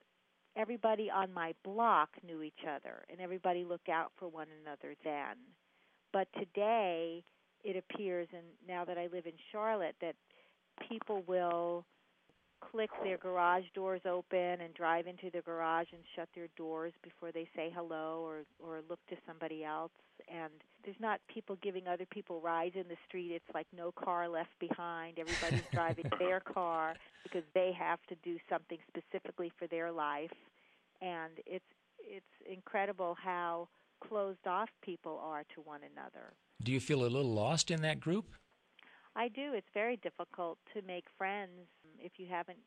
[0.57, 5.37] everybody on my block knew each other and everybody looked out for one another then.
[6.12, 7.22] But today,
[7.64, 10.14] it appears, and now that I live in Charlotte, that
[10.88, 11.85] people will
[12.61, 17.31] click their garage doors open and drive into the garage and shut their doors before
[17.33, 19.92] they say hello or or look to somebody else.
[20.29, 20.53] And
[20.85, 23.31] there's not people giving other people rides in the street.
[23.33, 25.18] It's like no car left behind.
[25.18, 30.33] Everybody's driving their car because they have to do something specifically for their life.
[31.01, 31.64] And it's
[32.01, 33.68] it's incredible how
[34.07, 36.33] closed off people are to one another.
[36.62, 38.27] Do you feel a little lost in that group?
[39.14, 39.53] I do.
[39.55, 41.68] It's very difficult to make friends
[41.99, 42.59] if you haven't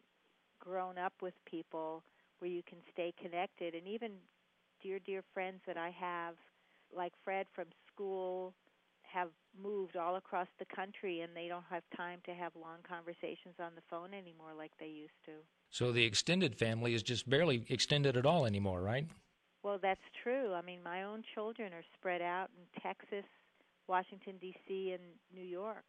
[0.60, 2.04] grown up with people
[2.40, 3.76] where you can stay connected.
[3.76, 4.12] And even
[4.82, 6.36] dear, dear friends that I have,
[6.96, 8.54] like Fred from school,
[9.04, 9.30] have
[9.62, 13.72] moved all across the country and they don't have time to have long conversations on
[13.76, 15.32] the phone anymore like they used to.
[15.70, 19.08] So the extended family is just barely extended at all anymore, right?
[19.64, 20.54] Well, that's true.
[20.54, 23.26] I mean, my own children are spread out in Texas,
[23.88, 25.86] Washington, D.C., and New York.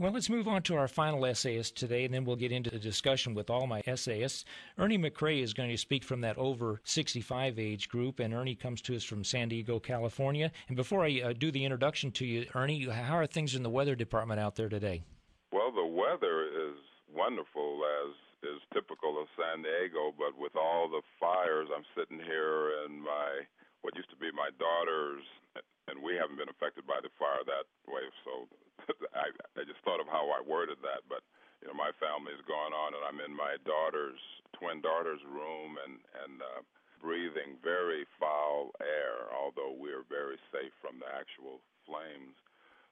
[0.00, 2.78] Well, let's move on to our final essayist today, and then we'll get into the
[2.78, 4.46] discussion with all my essayists.
[4.78, 8.80] Ernie McCray is going to speak from that over 65 age group, and Ernie comes
[8.80, 10.50] to us from San Diego, California.
[10.68, 13.68] And before I uh, do the introduction to you, Ernie, how are things in the
[13.68, 15.02] weather department out there today?
[15.52, 16.78] Well, the weather is
[17.14, 22.86] wonderful, as is typical of San Diego, but with all the fires, I'm sitting here
[22.86, 23.44] in my
[23.82, 25.24] what used to be my daughter's,
[25.88, 28.46] and we haven't been affected by the fire that way, so
[29.16, 31.24] I, I just thought of how I worded that, but
[31.60, 34.20] you know, my family's going on, and I'm in my daughter's
[34.56, 36.60] twin daughter's room, and and uh,
[37.00, 39.28] breathing very foul air.
[39.32, 42.32] Although we're very safe from the actual flames,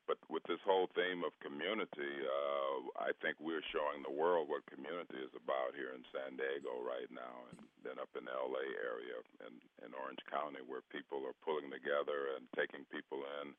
[0.08, 4.64] but with this whole theme of community, uh, I think we're showing the world what
[4.72, 8.66] community is about here in San Diego right now, and then up in the L.A.
[8.80, 13.52] area and in Orange County, where people are pulling together and taking people in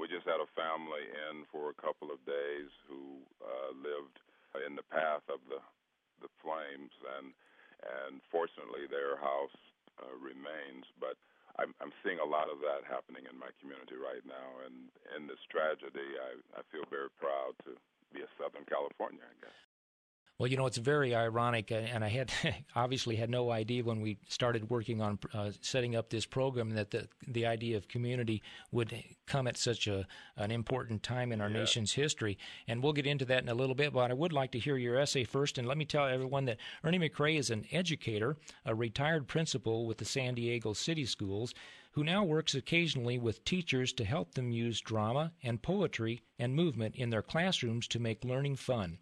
[0.00, 4.16] we just had a family in for a couple of days who uh, lived
[4.64, 5.60] in the path of the
[6.24, 7.32] the flames, and
[7.80, 9.56] and fortunately their house
[10.00, 10.88] uh, remains.
[10.96, 11.20] But
[11.58, 15.26] I'm, I'm seeing a lot of that happening in my community right now, and in
[15.26, 17.74] this tragedy, I, I feel very proud to
[18.14, 19.58] be a Southern California, I guess.
[20.40, 22.32] Well, you know, it's very ironic, and I had
[22.74, 26.92] obviously had no idea when we started working on uh, setting up this program that
[26.92, 30.06] the the idea of community would come at such a
[30.38, 31.58] an important time in our yeah.
[31.58, 32.38] nation's history.
[32.66, 34.78] And we'll get into that in a little bit, but I would like to hear
[34.78, 35.58] your essay first.
[35.58, 39.98] And let me tell everyone that Ernie McCray is an educator, a retired principal with
[39.98, 41.52] the San Diego City Schools
[41.92, 46.94] who now works occasionally with teachers to help them use drama and poetry and movement
[46.96, 48.96] in their classrooms to make learning fun.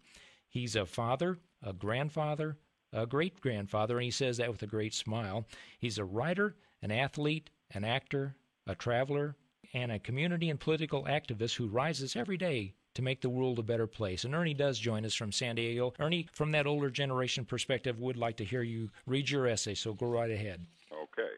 [0.49, 2.57] He's a father, a grandfather,
[2.91, 5.45] a great grandfather, and he says that with a great smile.
[5.77, 8.35] He's a writer, an athlete, an actor,
[8.65, 9.35] a traveler,
[9.73, 13.63] and a community and political activist who rises every day to make the world a
[13.63, 14.23] better place.
[14.23, 15.93] And Ernie does join us from San Diego.
[15.99, 19.93] Ernie, from that older generation perspective, would like to hear you read your essay, so
[19.93, 20.65] go right ahead.
[20.91, 21.33] Okay.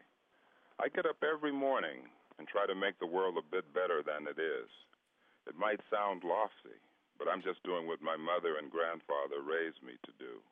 [0.80, 4.26] I get up every morning and try to make the world a bit better than
[4.26, 4.68] it is.
[5.46, 6.80] It might sound lofty,
[7.22, 10.42] but I'm just doing what my mother and grandfather raised me to do.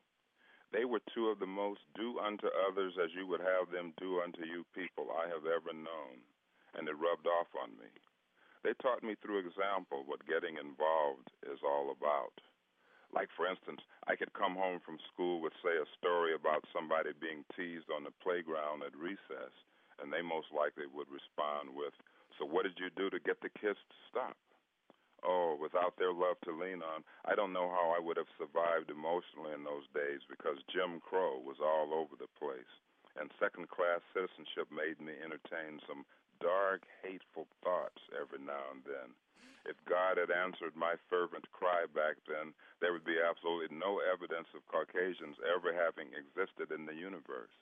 [0.71, 4.23] They were two of the most do unto others as you would have them do
[4.23, 6.23] unto you people I have ever known,
[6.79, 7.91] and it rubbed off on me.
[8.63, 12.39] They taught me through example what getting involved is all about.
[13.11, 17.11] Like, for instance, I could come home from school with, say, a story about somebody
[17.19, 19.51] being teased on the playground at recess,
[19.99, 21.91] and they most likely would respond with,
[22.39, 24.39] So, what did you do to get the kids to stop?
[25.23, 28.89] Oh, without their love to lean on, I don't know how I would have survived
[28.89, 32.69] emotionally in those days because Jim Crow was all over the place.
[33.19, 36.07] And second class citizenship made me entertain some
[36.39, 39.13] dark, hateful thoughts every now and then.
[39.67, 44.49] If God had answered my fervent cry back then, there would be absolutely no evidence
[44.57, 47.53] of Caucasians ever having existed in the universe.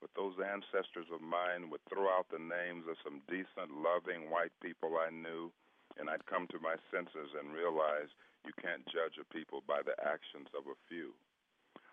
[0.00, 4.54] But those ancestors of mine would throw out the names of some decent, loving white
[4.62, 5.52] people I knew
[5.98, 8.08] and I'd come to my senses and realize
[8.46, 11.12] you can't judge a people by the actions of a few.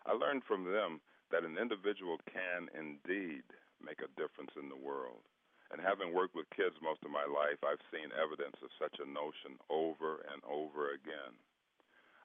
[0.06, 1.02] I learned from them
[1.34, 3.44] that an individual can indeed
[3.82, 5.26] make a difference in the world.
[5.74, 9.10] And having worked with kids most of my life, I've seen evidence of such a
[9.10, 11.34] notion over and over again.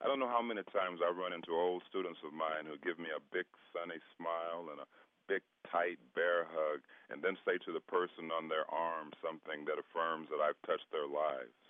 [0.01, 3.01] I don't know how many times I run into old students of mine who give
[3.01, 4.89] me a big sunny smile and a
[5.29, 9.79] big, tight bear hug, and then say to the person on their arm something that
[9.79, 11.70] affirms that I've touched their lives.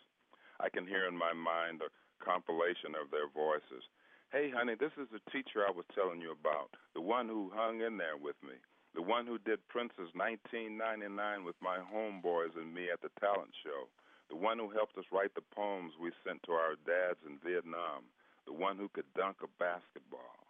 [0.60, 1.88] I can hear in my mind a
[2.20, 3.80] compilation of their voices.
[4.28, 7.80] Hey, honey, this is the teacher I was telling you about, the one who hung
[7.80, 8.60] in there with me,
[8.92, 13.88] the one who did Prince's 1999 with my homeboys and me at the talent show,
[14.28, 18.04] the one who helped us write the poems we sent to our dads in Vietnam,
[18.44, 20.44] the one who could dunk a basketball.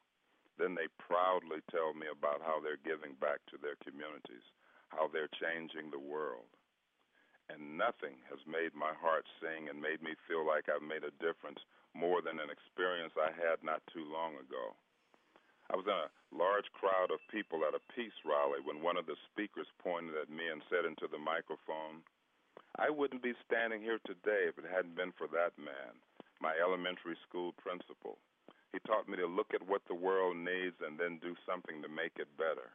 [0.59, 4.44] Then they proudly tell me about how they're giving back to their communities,
[4.90, 6.51] how they're changing the world
[7.51, 11.19] and nothing has made my heart sing and made me feel like I've made a
[11.19, 11.59] difference
[11.93, 14.79] more than an experience I had not too long ago.
[15.71, 19.07] I was in a large crowd of people at a peace rally when one of
[19.07, 22.03] the speakers pointed at me and said into the microphone,
[22.79, 25.95] I wouldn't be standing here today if it hadn't been for that man,
[26.43, 28.19] my elementary school principal.
[28.75, 31.91] He taught me to look at what the world needs and then do something to
[31.91, 32.71] make it better.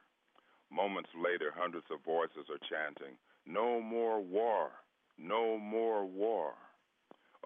[0.71, 4.71] Moments later, hundreds of voices are chanting, No more war!
[5.17, 6.53] No more war!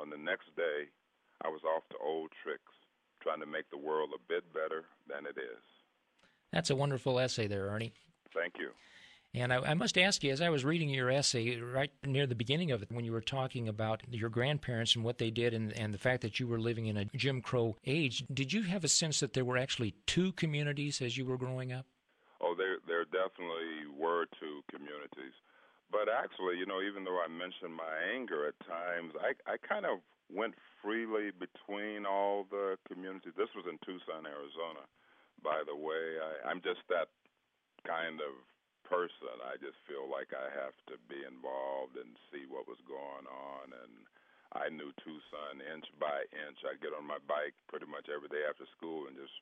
[0.01, 0.87] On the next day,
[1.43, 2.61] I was off to old tricks
[3.21, 5.63] trying to make the world a bit better than it is.
[6.51, 7.93] That's a wonderful essay there, Ernie.
[8.33, 8.69] Thank you.
[9.33, 12.33] And I, I, must ask you, as I was reading your essay right near the
[12.33, 15.71] beginning of it, when you were talking about your grandparents and what they did and,
[15.73, 18.83] and the fact that you were living in a Jim Crow age, did you have
[18.83, 21.85] a sense that there were actually two communities as you were growing up?
[22.41, 25.33] Oh, there, there definitely were two communities.
[25.89, 29.89] But actually, you know, even though I mentioned my anger at times, I, I kind
[29.89, 29.99] of
[30.29, 33.33] went freely between all the communities.
[33.33, 34.85] This was in Tucson, Arizona,
[35.41, 36.21] by the way.
[36.21, 37.09] I, I'm just that
[37.87, 38.37] kind of
[38.85, 39.33] person.
[39.45, 43.73] I just feel like I have to be involved and see what was going on.
[43.73, 43.93] And
[44.53, 46.57] I knew Tucson inch by inch.
[46.65, 49.33] I'd get on my bike pretty much every day after school and just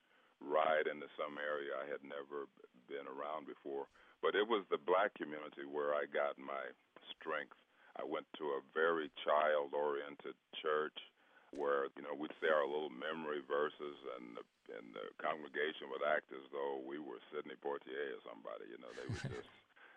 [0.43, 2.47] ride into some area I had never
[2.87, 3.87] been around before.
[4.21, 6.73] But it was the black community where I got my
[7.13, 7.57] strength.
[7.97, 10.97] I went to a very child oriented church
[11.55, 16.03] where you know we'd say our little memory verses and the and the congregation would
[16.03, 18.91] act as though we were Sidney Poitier or somebody you know.
[18.93, 19.51] They would just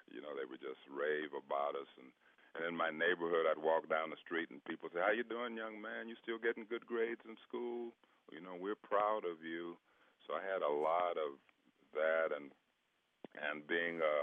[0.08, 1.90] you know they would just rave about us.
[1.98, 2.08] And
[2.56, 5.58] and in my neighborhood I'd walk down the street and people say how you doing
[5.58, 6.06] young man?
[6.06, 7.92] You still getting good grades in school?
[8.30, 9.74] You know we're proud of you.
[10.24, 11.36] So I had a lot of
[11.98, 12.54] that and
[13.38, 14.18] and being a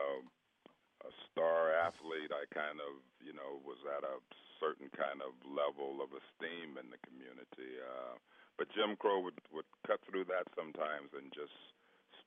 [1.05, 4.17] a star athlete, I kind of, you know, was at a
[4.59, 7.77] certain kind of level of esteem in the community.
[7.77, 8.17] Uh,
[8.57, 11.53] but Jim Crow would would cut through that sometimes and just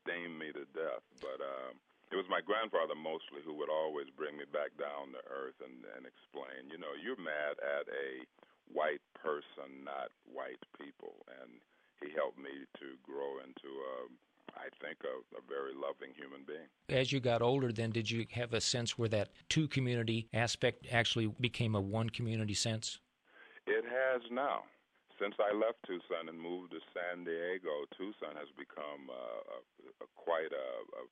[0.01, 1.05] steam me to death.
[1.19, 1.75] But uh,
[2.15, 5.83] it was my grandfather mostly who would always bring me back down to earth and
[5.99, 8.25] and explain, you know, you're mad at a
[8.71, 11.59] white person, not white people, and
[11.99, 14.07] he helped me to grow into a
[14.57, 16.69] I think, a, a very loving human being.
[16.89, 20.87] As you got older, then, did you have a sense where that two community aspect
[20.91, 22.99] actually became a one community sense?
[23.67, 24.65] It has now.
[25.21, 29.59] Since I left Tucson and moved to San Diego, Tucson has become uh, a,
[30.01, 31.05] a, quite a, a,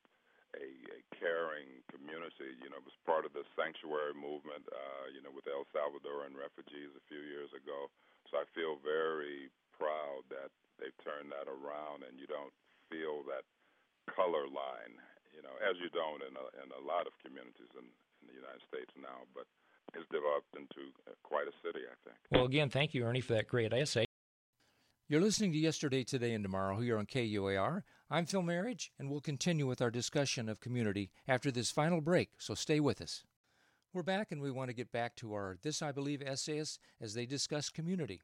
[0.56, 2.56] a caring community.
[2.64, 6.32] You know, it was part of the sanctuary movement, uh, you know, with El Salvadoran
[6.32, 7.92] refugees a few years ago.
[8.32, 10.48] So I feel very proud that
[10.80, 12.52] they've turned that around and you don't
[12.90, 13.44] feel that
[14.10, 14.96] color line,
[15.32, 18.36] you know, as you don't in a, in a lot of communities in, in the
[18.36, 19.44] United States now, but
[19.94, 22.18] it's developed into uh, quite a city, I think.
[22.30, 24.04] Well, again, thank you, Ernie, for that great essay.
[25.08, 27.84] You're listening to Yesterday, Today, and Tomorrow here on KUAR.
[28.10, 32.30] I'm Phil Marriage, and we'll continue with our discussion of community after this final break,
[32.38, 33.24] so stay with us.
[33.94, 37.14] We're back, and we want to get back to our This I Believe essayists as
[37.14, 38.20] they discuss community.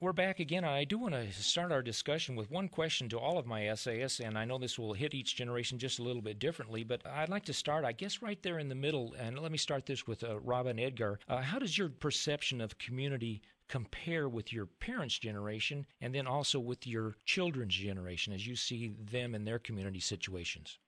[0.00, 0.64] We're back again.
[0.64, 4.20] I do want to start our discussion with one question to all of my essayists,
[4.20, 7.28] and I know this will hit each generation just a little bit differently, but I'd
[7.28, 9.16] like to start, I guess, right there in the middle.
[9.18, 11.18] And let me start this with uh, Robin Edgar.
[11.28, 16.60] Uh, how does your perception of community compare with your parents' generation and then also
[16.60, 20.78] with your children's generation as you see them in their community situations?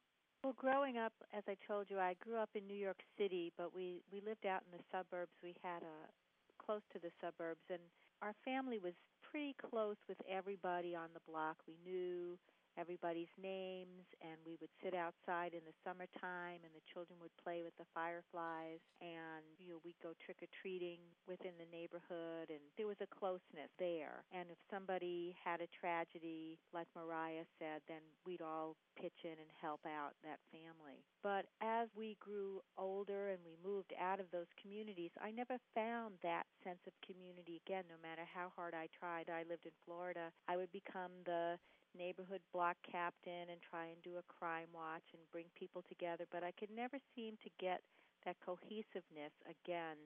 [0.45, 3.75] Well, growing up, as I told you, I grew up in New York City, but
[3.75, 5.33] we, we lived out in the suburbs.
[5.43, 7.81] We had a close to the suburbs, and
[8.23, 11.57] our family was pretty close with everybody on the block.
[11.67, 12.39] We knew
[12.79, 17.63] everybody's names and we would sit outside in the summertime and the children would play
[17.65, 22.63] with the fireflies and you know we'd go trick or treating within the neighborhood and
[22.77, 24.23] there was a closeness there.
[24.31, 29.53] And if somebody had a tragedy like Mariah said then we'd all pitch in and
[29.61, 31.03] help out that family.
[31.23, 36.21] But as we grew older and we moved out of those communities I never found
[36.23, 37.85] that sense of community again.
[37.91, 41.59] No matter how hard I tried I lived in Florida I would become the
[41.97, 46.45] neighborhood block captain and try and do a crime watch and bring people together, but
[46.45, 47.83] I could never seem to get
[48.25, 49.97] that cohesiveness again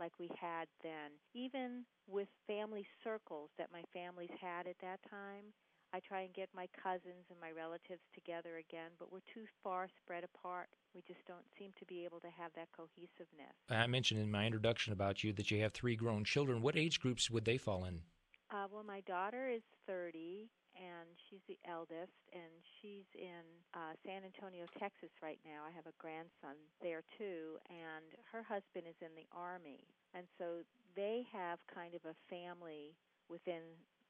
[0.00, 1.10] like we had then.
[1.34, 5.52] Even with family circles that my families had at that time,
[5.92, 9.88] I try and get my cousins and my relatives together again, but we're too far
[10.02, 10.68] spread apart.
[10.94, 13.56] We just don't seem to be able to have that cohesiveness.
[13.70, 16.60] I mentioned in my introduction about you that you have three grown children.
[16.60, 18.02] What age groups would they fall in?
[18.48, 22.48] Uh, well, my daughter is 30, and she's the eldest, and
[22.80, 23.44] she's in
[23.76, 25.68] uh, San Antonio, Texas right now.
[25.68, 29.84] I have a grandson there too, and her husband is in the Army.
[30.16, 30.64] And so
[30.96, 32.96] they have kind of a family
[33.28, 33.60] within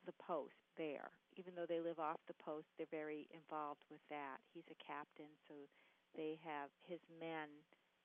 [0.06, 1.10] the post there.
[1.34, 4.38] Even though they live off the post, they're very involved with that.
[4.54, 5.54] He's a captain, so
[6.14, 7.50] they have his men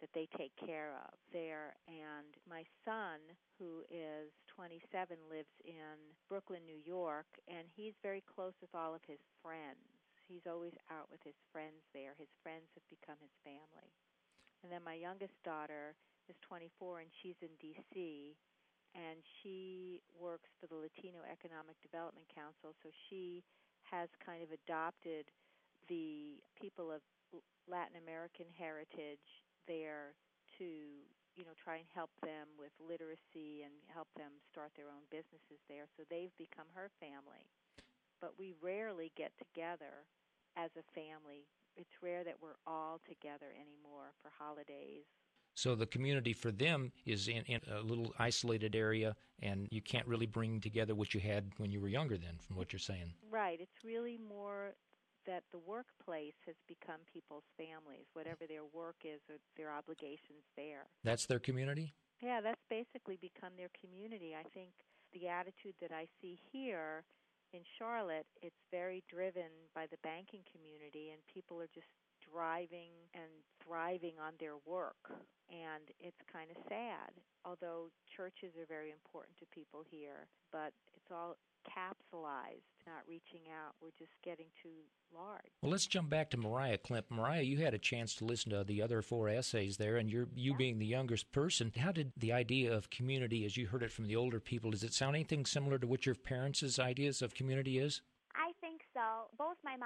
[0.03, 1.79] that they take care of there.
[1.87, 3.23] And my son,
[3.55, 5.95] who is 27, lives in
[6.27, 9.79] Brooklyn, New York, and he's very close with all of his friends.
[10.27, 12.19] He's always out with his friends there.
[12.19, 13.95] His friends have become his family.
[14.63, 15.95] And then my youngest daughter
[16.27, 18.35] is 24, and she's in D.C
[18.93, 22.77] and she works for the Latino Economic Development Council.
[22.85, 23.41] So she
[23.89, 25.25] has kind of adopted
[25.89, 27.01] the people of
[27.67, 30.16] Latin American heritage there
[30.59, 30.68] to
[31.36, 35.61] you know try and help them with literacy and help them start their own businesses
[35.68, 35.89] there.
[35.97, 37.49] So they've become her family.
[38.22, 40.07] But we rarely get together
[40.55, 41.49] as a family.
[41.76, 45.09] It's rare that we're all together anymore for holidays
[45.55, 50.07] so the community for them is in, in, a little isolated area, and you can't
[50.07, 52.18] really bring together what you had when you were younger.
[52.18, 53.59] Then, from what you're saying, right?
[53.61, 54.74] It's really more
[55.26, 58.07] that the workplace has become people's families.
[58.13, 60.88] Whatever their work is, or their obligations there.
[61.03, 61.93] That's their community.
[62.21, 64.36] Yeah, that's basically become their community.
[64.36, 64.71] I think
[65.11, 67.03] the attitude that I see here
[67.53, 71.91] in Charlotte, it's very driven by the banking community, and people are just
[72.24, 73.30] driving and
[73.61, 75.13] thriving on their work.
[75.51, 77.13] And it's kind of sad,
[77.45, 83.76] although churches are very important to people here, but it's all capsulized, not reaching out.
[83.82, 84.70] We're just getting too
[85.14, 85.51] large.
[85.61, 87.05] Well, let's jump back to Mariah Klimp.
[87.09, 90.28] Mariah, you had a chance to listen to the other four essays there, and you're
[90.36, 90.57] you yeah.
[90.57, 91.72] being the youngest person.
[91.78, 94.84] How did the idea of community, as you heard it from the older people, does
[94.84, 98.01] it sound anything similar to what your parents' ideas of community is?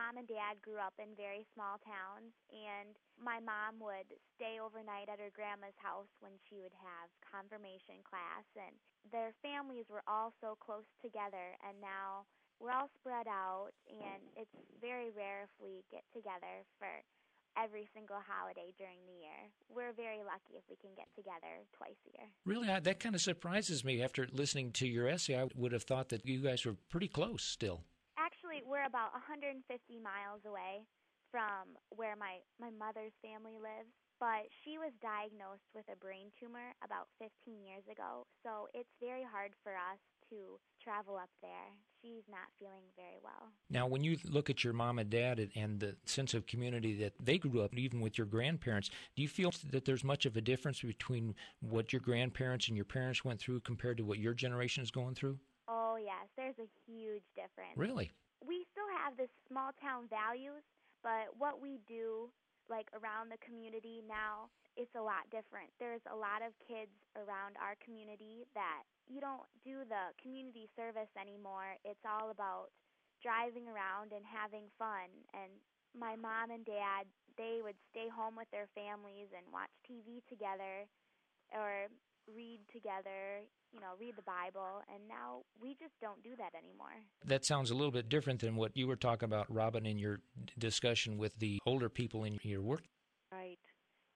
[0.08, 4.08] Mom and dad grew up in very small towns, and my mom would
[4.39, 8.72] stay overnight at her grandma's house when she would have confirmation class, and
[9.12, 12.24] their families were all so close together, and now
[12.64, 16.88] we're all spread out, and it's very rare if we get together for
[17.60, 19.51] every single holiday during the year.
[19.68, 22.28] We're very lucky if we can get together twice a year.
[22.47, 23.99] Really, that kind of surprises me.
[23.99, 27.43] After listening to your essay, I would have thought that you guys were pretty close
[27.43, 27.84] still
[28.66, 29.62] we're about 150
[29.99, 30.88] miles away
[31.30, 36.74] from where my my mother's family lives but she was diagnosed with a brain tumor
[36.82, 37.30] about 15
[37.62, 39.99] years ago so it's very hard for us
[40.30, 41.49] to travel up there.
[42.01, 43.51] She's not feeling very well.
[43.70, 47.14] Now when you look at your mom and dad and the sense of community that
[47.24, 50.41] they grew up even with your grandparents do you feel that there's much of a
[50.41, 54.84] difference between what your grandparents and your parents went through compared to what your generation
[54.84, 55.39] is going through?
[55.68, 57.76] Oh yes there's a huge difference.
[57.76, 58.12] Really
[59.04, 60.64] have this small town values,
[61.04, 62.30] but what we do
[62.68, 65.72] like around the community now, it's a lot different.
[65.80, 71.10] There's a lot of kids around our community that you don't do the community service
[71.16, 71.80] anymore.
[71.88, 72.70] It's all about
[73.24, 75.10] driving around and having fun.
[75.34, 75.50] And
[75.98, 80.86] my mom and dad, they would stay home with their families and watch TV together
[81.56, 81.88] or
[82.36, 86.96] read together, you know, read the Bible, and now we just don't do that anymore.
[87.26, 90.20] That sounds a little bit different than what you were talking about, Robin, in your
[90.58, 92.84] discussion with the older people in your work.
[93.32, 93.60] Right.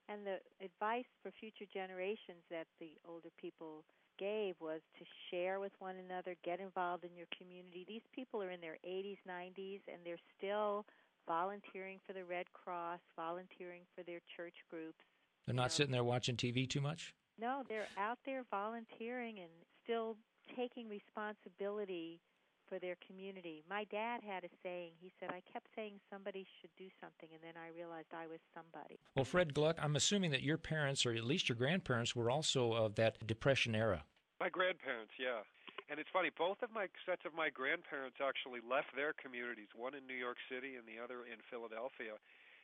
[0.09, 3.83] And the advice for future generations that the older people
[4.19, 7.85] gave was to share with one another, get involved in your community.
[7.87, 10.85] These people are in their 80s, 90s, and they're still
[11.27, 14.99] volunteering for the Red Cross, volunteering for their church groups.
[15.45, 15.69] They're not you know.
[15.69, 17.13] sitting there watching TV too much?
[17.41, 19.49] No, they're out there volunteering and
[19.83, 20.15] still
[20.55, 22.21] taking responsibility
[22.69, 23.63] for their community.
[23.67, 24.91] My dad had a saying.
[25.01, 28.39] He said, I kept saying somebody should do something, and then I realized I was
[28.53, 29.01] somebody.
[29.15, 32.71] Well, Fred Gluck, I'm assuming that your parents, or at least your grandparents, were also
[32.71, 34.05] of that Depression era.
[34.39, 35.41] My grandparents, yeah.
[35.89, 39.91] And it's funny, both of my sets of my grandparents actually left their communities, one
[39.91, 42.15] in New York City and the other in Philadelphia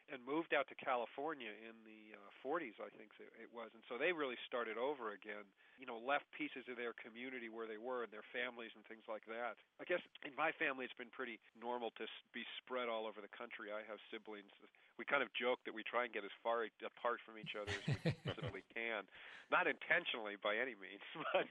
[0.07, 3.67] and moved out to California in the uh, 40s, I think it was.
[3.75, 5.43] And so they really started over again,
[5.75, 9.03] you know, left pieces of their community where they were and their families and things
[9.11, 9.59] like that.
[9.79, 13.31] I guess in my family, it's been pretty normal to be spread all over the
[13.35, 13.69] country.
[13.75, 14.51] I have siblings.
[14.95, 17.75] We kind of joke that we try and get as far apart from each other
[17.75, 19.03] as we possibly can.
[19.51, 21.47] Not intentionally by any means, but,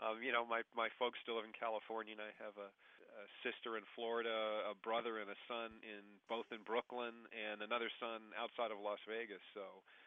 [0.00, 2.72] um, you know, my, my folks still live in California, and I have a
[3.24, 7.88] a sister in Florida, a brother and a son in both in Brooklyn, and another
[7.96, 9.40] son outside of Las Vegas.
[9.56, 9.64] So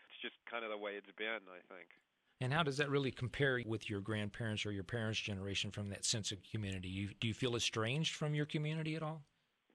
[0.09, 1.89] it's just kind of the way it's been, I think.
[2.37, 6.05] And how does that really compare with your grandparents or your parents' generation from that
[6.05, 6.87] sense of community?
[6.87, 9.25] You, do you feel estranged from your community at all?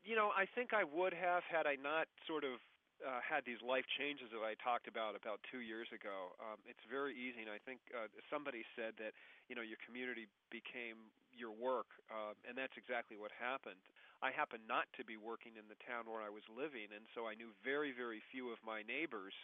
[0.07, 2.63] You know, I think I would have had I not sort of
[3.03, 6.39] uh, had these life changes that I talked about about two years ago.
[6.39, 9.11] Um, it's very easy, and I think uh, somebody said that
[9.51, 13.81] you know your community became your work, uh, and that's exactly what happened.
[14.23, 17.27] I happened not to be working in the town where I was living, and so
[17.27, 19.35] I knew very, very few of my neighbors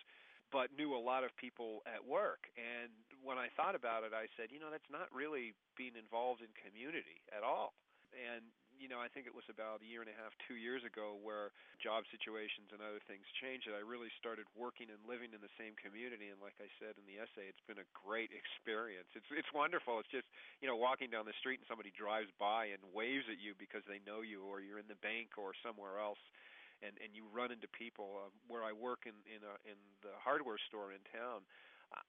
[0.50, 2.48] but knew a lot of people at work.
[2.56, 2.88] And
[3.20, 6.48] when I thought about it, I said, you know, that's not really being involved in
[6.56, 7.76] community at all.
[8.16, 8.48] And
[8.78, 11.18] you know, I think it was about a year and a half, two years ago,
[11.18, 11.50] where
[11.82, 15.50] job situations and other things changed, that I really started working and living in the
[15.58, 16.30] same community.
[16.30, 19.10] And like I said in the essay, it's been a great experience.
[19.18, 19.98] It's it's wonderful.
[19.98, 20.30] It's just
[20.62, 23.82] you know walking down the street and somebody drives by and waves at you because
[23.90, 26.22] they know you, or you're in the bank or somewhere else
[26.82, 28.22] and and you run into people.
[28.22, 31.42] Uh, where I work in in a, in the hardware store in town,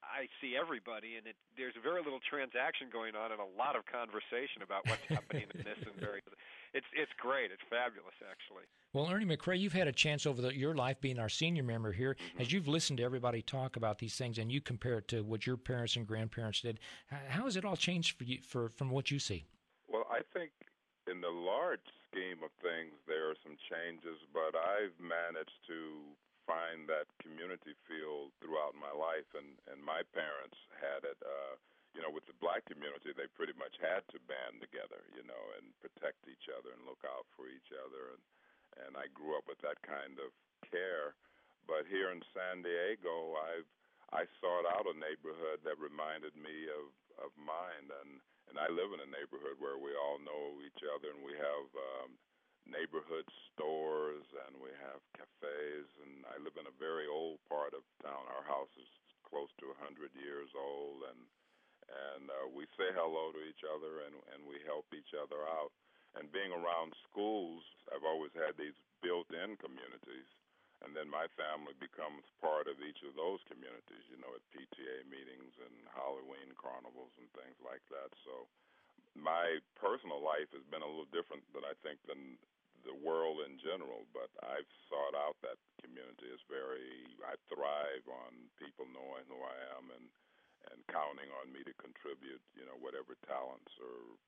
[0.03, 3.85] I see everybody, and it, there's very little transaction going on, and a lot of
[3.87, 6.21] conversation about what's happening in this and very.
[6.71, 7.49] It's it's great.
[7.49, 8.61] It's fabulous, actually.
[8.93, 11.91] Well, Ernie McCray, you've had a chance over the, your life being our senior member
[11.91, 12.41] here, mm-hmm.
[12.41, 15.47] as you've listened to everybody talk about these things, and you compare it to what
[15.47, 16.79] your parents and grandparents did.
[17.29, 19.45] How has it all changed for you, for from what you see?
[19.87, 20.51] Well, I think
[21.09, 26.13] in the large scheme of things, there are some changes, but I've managed to
[26.49, 31.21] find that community feel throughout my life, and and my parents had it.
[31.21, 31.61] Uh,
[31.93, 35.43] you know, with the black community, they pretty much had to band together, you know,
[35.57, 38.23] and protect each other and look out for each other, and
[38.85, 40.33] and I grew up with that kind of
[40.65, 41.13] care.
[41.69, 43.69] But here in San Diego, I've
[44.09, 46.89] I sought out a neighborhood that reminded me of
[47.21, 51.13] of mine, and and I live in a neighborhood where we all know each other,
[51.13, 52.17] and we have um,
[52.69, 55.89] neighborhood stores and we have cafes.
[56.05, 58.23] And I live in a very old part of town.
[58.29, 58.89] Our house is
[59.25, 61.21] close to a 100 years old, and
[61.89, 65.73] and uh, we say hello to each other and and we help each other out.
[66.17, 67.61] And being around schools,
[67.93, 70.29] I've always had these built-in communities
[70.83, 75.03] and then my family becomes part of each of those communities, you know, at PTA
[75.11, 78.07] meetings and Halloween carnivals and things like that.
[78.23, 78.47] So
[79.11, 82.39] my personal life has been a little different than I think than
[82.85, 86.29] the world in general, but I've sought out that community.
[86.31, 90.07] It's very I thrive on people knowing who I am and
[90.71, 94.19] and counting on me to contribute, you know, whatever talents or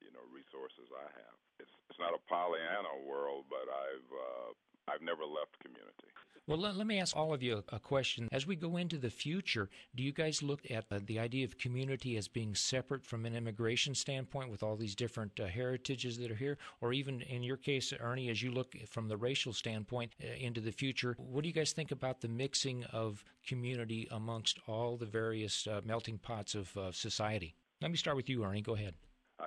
[0.00, 1.36] you know resources I have.
[1.58, 4.50] It's it's not a Pollyanna world, but I've uh,
[4.90, 6.10] I've never left community.
[6.50, 8.28] Well, let, let me ask all of you a question.
[8.32, 11.56] As we go into the future, do you guys look at uh, the idea of
[11.58, 16.28] community as being separate from an immigration standpoint with all these different uh, heritages that
[16.28, 16.58] are here?
[16.80, 20.60] Or even in your case, Ernie, as you look from the racial standpoint uh, into
[20.60, 25.06] the future, what do you guys think about the mixing of community amongst all the
[25.06, 27.56] various uh, melting pots of uh, society?
[27.80, 28.60] Let me start with you, Ernie.
[28.60, 28.94] Go ahead.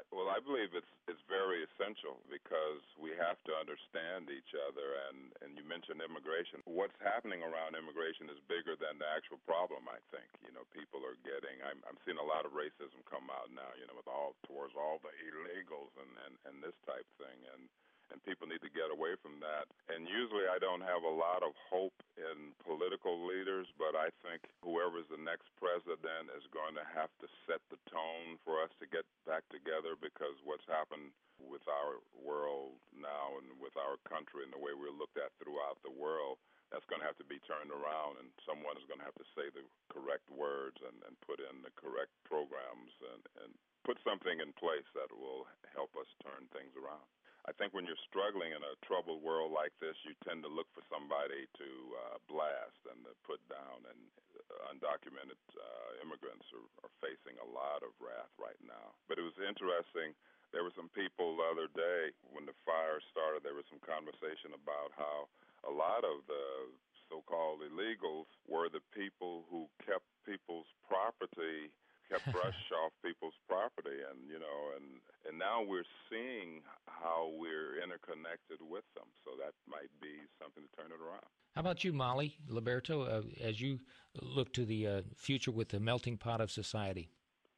[0.10, 4.98] well, I believe it's it's very essential because we have to understand each other.
[5.06, 6.66] And and you mentioned immigration.
[6.66, 9.86] What's happening around immigration is bigger than the actual problem.
[9.86, 11.62] I think you know people are getting.
[11.62, 13.70] I'm I'm seeing a lot of racism come out now.
[13.78, 17.38] You know, with all towards all the illegals and and and this type thing.
[17.54, 17.70] And
[18.14, 19.66] and people need to get away from that.
[19.90, 24.46] And usually I don't have a lot of hope in political leaders, but I think
[24.62, 28.86] whoever's the next president is going to have to set the tone for us to
[28.86, 31.10] get back together because what's happened
[31.42, 35.82] with our world now and with our country and the way we're looked at throughout
[35.82, 36.38] the world,
[36.70, 39.30] that's going to have to be turned around, and someone is going to have to
[39.38, 39.62] say the
[39.94, 43.54] correct words and, and put in the correct programs and, and
[43.86, 45.46] put something in place that will
[45.78, 47.06] help us turn things around.
[47.44, 50.72] I think when you're struggling in a troubled world like this, you tend to look
[50.72, 51.70] for somebody to
[52.08, 53.84] uh, blast and to put down.
[53.84, 54.00] And
[54.48, 58.96] uh, undocumented uh, immigrants are, are facing a lot of wrath right now.
[59.12, 60.16] But it was interesting.
[60.56, 63.44] There were some people the other day when the fire started.
[63.44, 65.28] There was some conversation about how
[65.68, 66.72] a lot of the
[67.12, 71.76] so-called illegals were the people who kept people's property
[72.10, 77.82] kept brush off people's property and you know and and now we're seeing how we're
[77.82, 81.26] interconnected with them so that might be something to turn it around.
[81.56, 83.80] How about you molly liberto uh, as you
[84.22, 87.10] look to the uh, future with the melting pot of society?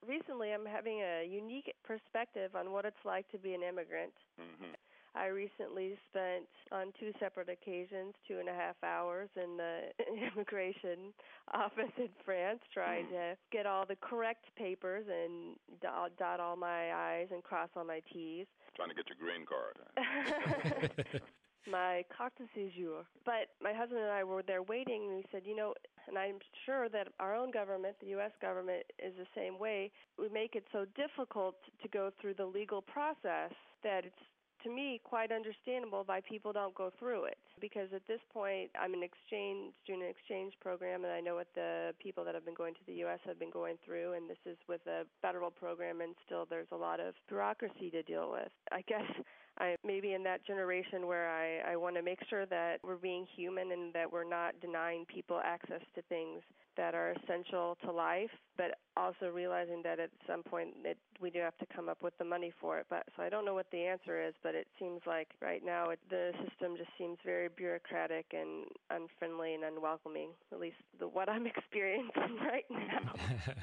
[0.05, 4.13] Recently i'm having a unique perspective on what it's like to be an immigrant.
[4.39, 4.73] Mm-hmm.
[5.15, 9.79] I recently spent on two separate occasions two and a half hours in the
[10.35, 11.13] immigration
[11.53, 13.11] office in France trying mm.
[13.11, 18.01] to get all the correct papers and dot all my I's and cross all my
[18.11, 18.45] T's.
[18.75, 21.21] Trying to get your green card.
[21.71, 23.05] my carte de séjour.
[23.25, 25.73] But my husband and I were there waiting, and he said, you know,
[26.07, 28.31] and I'm sure that our own government, the U.S.
[28.41, 29.91] government, is the same way.
[30.19, 33.51] We make it so difficult to go through the legal process
[33.83, 34.23] that it's
[34.65, 38.93] to me quite understandable why people don't go through it because at this point I'm
[38.93, 42.73] an exchange an exchange program and I know what the people that have been going
[42.73, 46.15] to the US have been going through and this is with a federal program and
[46.25, 48.49] still there's a lot of bureaucracy to deal with.
[48.71, 49.05] I guess
[49.59, 53.25] I maybe in that generation where I, I want to make sure that we're being
[53.37, 56.41] human and that we're not denying people access to things
[56.77, 61.39] that are essential to life, but also realizing that at some point it, we do
[61.39, 62.85] have to come up with the money for it.
[62.89, 65.89] But so I don't know what the answer is, but it seems like right now
[65.89, 70.29] it, the system just seems very bureaucratic and unfriendly and unwelcoming.
[70.51, 72.11] At least the, what I'm experiencing
[72.41, 73.13] right now.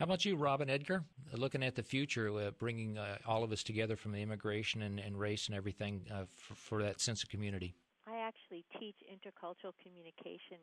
[0.00, 1.04] How about you, Robin Edgar?
[1.32, 4.98] Looking at the future, uh, bringing uh, all of us together from the immigration and,
[4.98, 7.76] and race and everything uh, for, for that sense of community.
[8.06, 10.58] I actually teach intercultural communication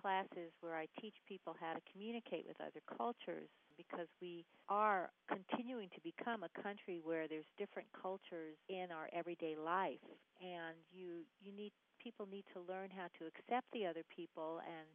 [0.00, 5.88] classes where I teach people how to communicate with other cultures because we are continuing
[5.90, 10.02] to become a country where there's different cultures in our everyday life.
[10.40, 11.72] And you you need
[12.02, 14.86] people need to learn how to accept the other people and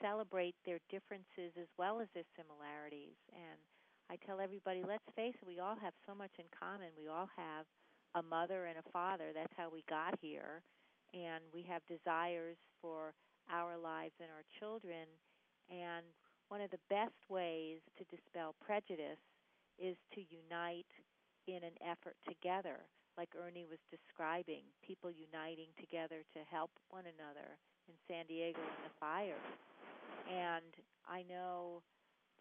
[0.00, 3.16] celebrate their differences as well as their similarities.
[3.32, 3.58] And
[4.10, 6.92] I tell everybody let's face it we all have so much in common.
[6.98, 7.64] We all have
[8.14, 9.32] a mother and a father.
[9.34, 10.62] That's how we got here.
[11.14, 13.12] And we have desires for
[13.50, 15.08] our lives and our children.
[15.70, 16.04] And
[16.48, 19.22] one of the best ways to dispel prejudice
[19.80, 20.90] is to unite
[21.48, 22.84] in an effort together,
[23.16, 28.80] like Ernie was describing, people uniting together to help one another in San Diego in
[28.84, 29.48] the fires.
[30.30, 30.70] And
[31.08, 31.82] I know,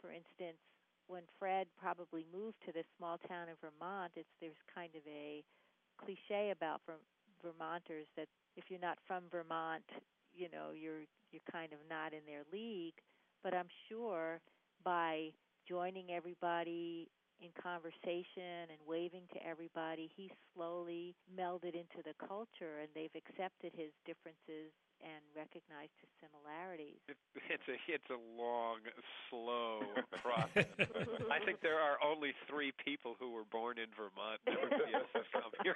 [0.02, 0.62] for instance,
[1.08, 5.43] when Fred probably moved to this small town in Vermont, it's there's kind of a
[5.97, 6.82] cliche about
[7.41, 9.84] Vermonters that if you're not from Vermont,
[10.34, 12.97] you know you're you're kind of not in their league
[13.43, 14.39] but i'm sure
[14.84, 15.29] by
[15.67, 17.09] joining everybody
[17.41, 23.73] in conversation and waving to everybody he slowly melded into the culture and they've accepted
[23.73, 24.69] his differences
[25.01, 27.01] and recognized his similarities.
[27.49, 28.86] It's a it's a long,
[29.29, 29.82] slow
[30.23, 30.69] process.
[31.27, 35.51] I think there are only three people who were born in Vermont never yes, come
[35.65, 35.75] here.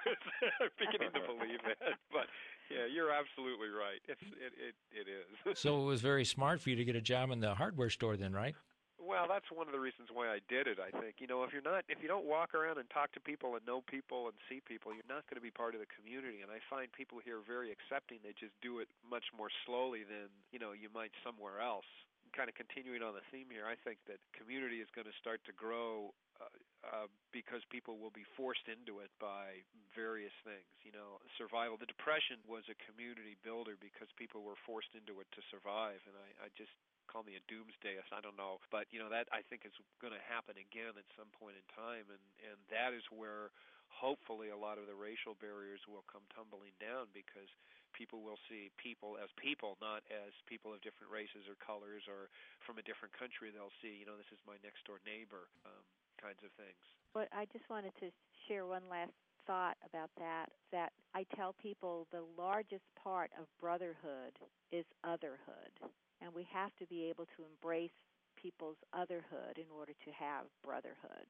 [0.61, 1.77] I'm beginning to believe it,
[2.13, 2.29] but
[2.69, 4.01] yeah, you're absolutely right.
[4.07, 5.57] It's it it, it is.
[5.61, 8.17] so it was very smart for you to get a job in the hardware store,
[8.17, 8.55] then, right?
[8.95, 10.79] Well, that's one of the reasons why I did it.
[10.79, 13.21] I think you know if you're not if you don't walk around and talk to
[13.21, 15.91] people and know people and see people, you're not going to be part of the
[15.91, 16.41] community.
[16.41, 18.23] And I find people here very accepting.
[18.23, 21.87] They just do it much more slowly than you know you might somewhere else.
[22.35, 25.39] Kind of continuing on the theme here, I think that community is going to start
[25.47, 26.11] to grow
[26.43, 26.51] uh,
[26.83, 29.63] uh, because people will be forced into it by
[29.95, 30.67] various things.
[30.83, 31.79] You know, survival.
[31.79, 36.15] The depression was a community builder because people were forced into it to survive, and
[36.19, 36.75] I, I just
[37.07, 38.11] call me a doomsdayist.
[38.11, 39.71] I don't know, but you know that I think is
[40.03, 43.55] going to happen again at some point in time, and and that is where
[43.87, 47.47] hopefully a lot of the racial barriers will come tumbling down because
[47.95, 52.27] people will see people as people, not as people of different races or colors or
[52.67, 53.49] from a different country.
[53.49, 55.47] They'll see, you know, this is my next door neighbor.
[55.63, 55.83] Um,
[56.19, 56.79] kinds of things.
[57.11, 58.07] But I just wanted to
[58.47, 59.11] share one last
[59.47, 64.33] thought about that that I tell people the largest part of brotherhood
[64.71, 65.75] is otherhood
[66.21, 67.93] and we have to be able to embrace
[68.33, 71.29] people's otherhood in order to have brotherhood.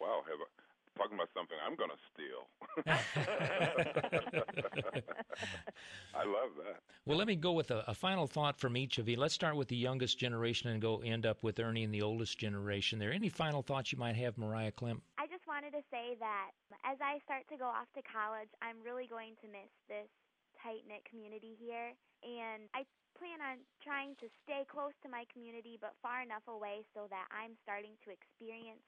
[0.00, 0.48] Wow, have a,
[0.96, 2.48] talking about something I'm going to steal.
[6.14, 6.80] I love that.
[7.06, 9.16] Well, let me go with a, a, final thought from each of you.
[9.16, 12.38] Let's start with the youngest generation and go end up with Ernie and the oldest
[12.38, 12.98] generation.
[12.98, 15.00] There any final thoughts you might have, Mariah Klimp?
[15.18, 16.50] I just wanted to say that
[16.84, 20.08] as I start to go off to college, I'm really going to miss this
[20.62, 21.92] tight knit community here,
[22.22, 22.84] and I
[23.18, 27.26] plan on trying to stay close to my community but far enough away so that
[27.30, 28.82] I'm starting to experience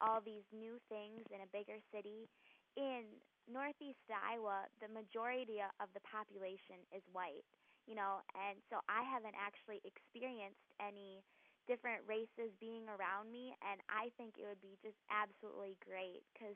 [0.00, 2.28] all these new things in a bigger city.
[2.76, 3.08] In
[3.48, 7.46] northeast Iowa, the majority of the population is white,
[7.88, 11.24] you know, and so I haven't actually experienced any
[11.66, 16.54] different races being around me, and I think it would be just absolutely great because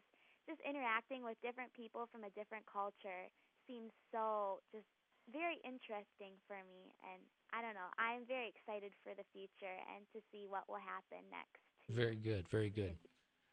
[0.49, 3.31] just interacting with different people from a different culture
[3.67, 4.89] seems so just
[5.31, 7.23] very interesting for me and
[7.55, 7.91] I don't know.
[7.99, 11.63] I'm very excited for the future and to see what will happen next.
[11.91, 12.97] Very good, very good.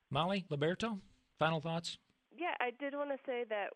[0.10, 1.00] Molly Liberto,
[1.38, 1.98] final thoughts?
[2.36, 3.72] Yeah, I did want to say that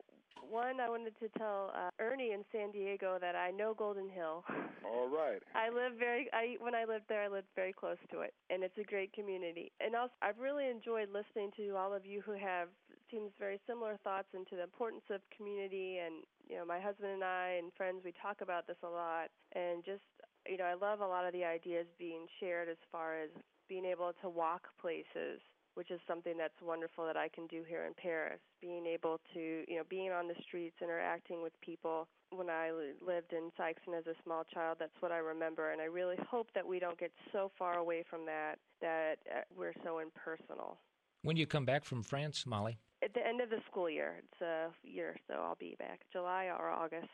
[0.49, 4.43] one, I wanted to tell uh, Ernie in San Diego that I know Golden Hill.
[4.85, 5.41] All right.
[5.55, 6.27] I live very.
[6.33, 9.13] I when I lived there, I lived very close to it, and it's a great
[9.13, 9.71] community.
[9.79, 12.67] And also, I've really enjoyed listening to all of you who have
[13.09, 15.99] seems very similar thoughts into the importance of community.
[16.03, 19.29] And you know, my husband and I and friends, we talk about this a lot,
[19.55, 20.03] and just
[20.47, 23.29] you know, I love a lot of the ideas being shared as far as
[23.69, 25.39] being able to walk places
[25.75, 28.39] which is something that's wonderful that I can do here in Paris.
[28.61, 32.07] Being able to, you know, being on the streets, interacting with people.
[32.31, 32.71] When I
[33.05, 36.47] lived in Sikeston as a small child, that's what I remember, and I really hope
[36.55, 40.77] that we don't get so far away from that that uh, we're so impersonal.
[41.23, 42.79] When do you come back from France, Molly?
[43.03, 44.15] At the end of the school year.
[44.19, 47.07] It's a year, so I'll be back July or August.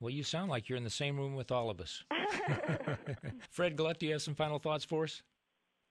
[0.00, 2.02] Well, you sound like you're in the same room with all of us.
[3.50, 5.22] Fred Gluck, do you have some final thoughts for us?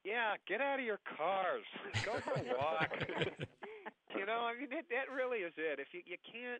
[0.04, 1.64] Yeah, get out of your cars.
[2.04, 2.92] Go for a walk.
[4.16, 5.80] you know, I mean, that, that really is it.
[5.80, 6.60] If you you can't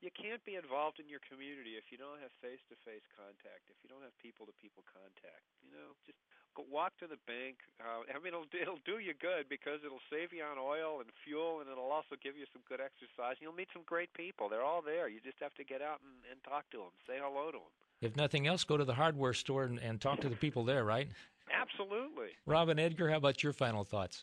[0.00, 3.66] you can't be involved in your community if you don't have face-to-face contact.
[3.66, 6.18] If you don't have people-to-people contact, you know, just
[6.54, 7.58] go walk to the bank.
[7.82, 11.10] Uh, I mean, it'll it'll do you good because it'll save you on oil and
[11.26, 13.36] fuel, and it'll also give you some good exercise.
[13.38, 14.48] And you'll meet some great people.
[14.48, 15.10] They're all there.
[15.10, 17.72] You just have to get out and, and talk to them, say hello to them.
[18.00, 20.84] If nothing else, go to the hardware store and, and talk to the people there,
[20.84, 21.08] right?
[21.52, 22.36] Absolutely.
[22.46, 24.22] Robin Edgar, how about your final thoughts?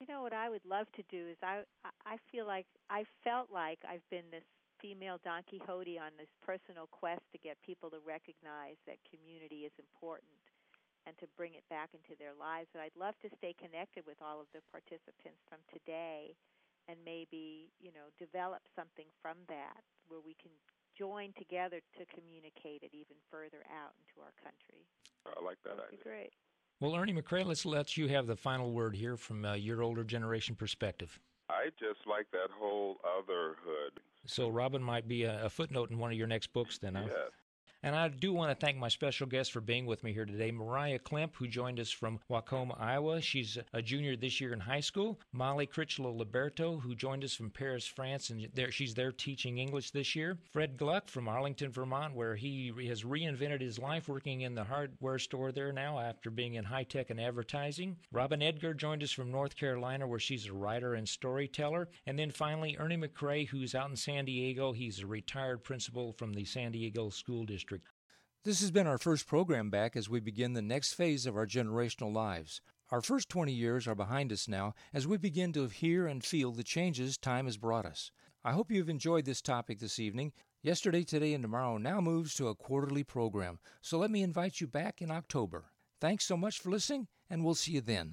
[0.00, 1.62] You know what I would love to do is I
[2.04, 4.44] I feel like I felt like I've been this
[4.82, 9.72] female Don Quixote on this personal quest to get people to recognize that community is
[9.80, 10.36] important
[11.06, 12.68] and to bring it back into their lives.
[12.74, 16.36] And I'd love to stay connected with all of the participants from today
[16.88, 20.52] and maybe, you know, develop something from that where we can
[20.92, 24.84] join together to communicate it even further out into our country.
[25.24, 26.04] I like that That'd idea.
[26.04, 26.32] be great.
[26.80, 30.04] Well, Ernie McCray, let's let you have the final word here from uh, your older
[30.04, 31.18] generation perspective.
[31.48, 34.00] I just like that whole otherhood.
[34.26, 36.94] So, Robin might be a, a footnote in one of your next books, then.
[36.94, 37.04] Huh?
[37.06, 37.30] Yes.
[37.84, 40.50] And I do want to thank my special guest for being with me here today,
[40.50, 43.20] Mariah Klemp, who joined us from Waucoma, Iowa.
[43.20, 45.20] She's a junior this year in high school.
[45.34, 49.90] Molly Critchlow Liberto, who joined us from Paris, France, and there, she's there teaching English
[49.90, 50.38] this year.
[50.50, 55.18] Fred Gluck from Arlington, Vermont, where he has reinvented his life working in the hardware
[55.18, 57.98] store there now after being in high tech and advertising.
[58.10, 61.90] Robin Edgar joined us from North Carolina, where she's a writer and storyteller.
[62.06, 64.72] And then finally, Ernie McCray, who's out in San Diego.
[64.72, 67.73] He's a retired principal from the San Diego School District.
[68.44, 71.46] This has been our first program back as we begin the next phase of our
[71.46, 72.60] generational lives.
[72.90, 76.52] Our first 20 years are behind us now as we begin to hear and feel
[76.52, 78.10] the changes time has brought us.
[78.44, 80.34] I hope you've enjoyed this topic this evening.
[80.60, 84.66] Yesterday, Today, and Tomorrow now moves to a quarterly program, so let me invite you
[84.66, 85.64] back in October.
[85.98, 88.12] Thanks so much for listening, and we'll see you then.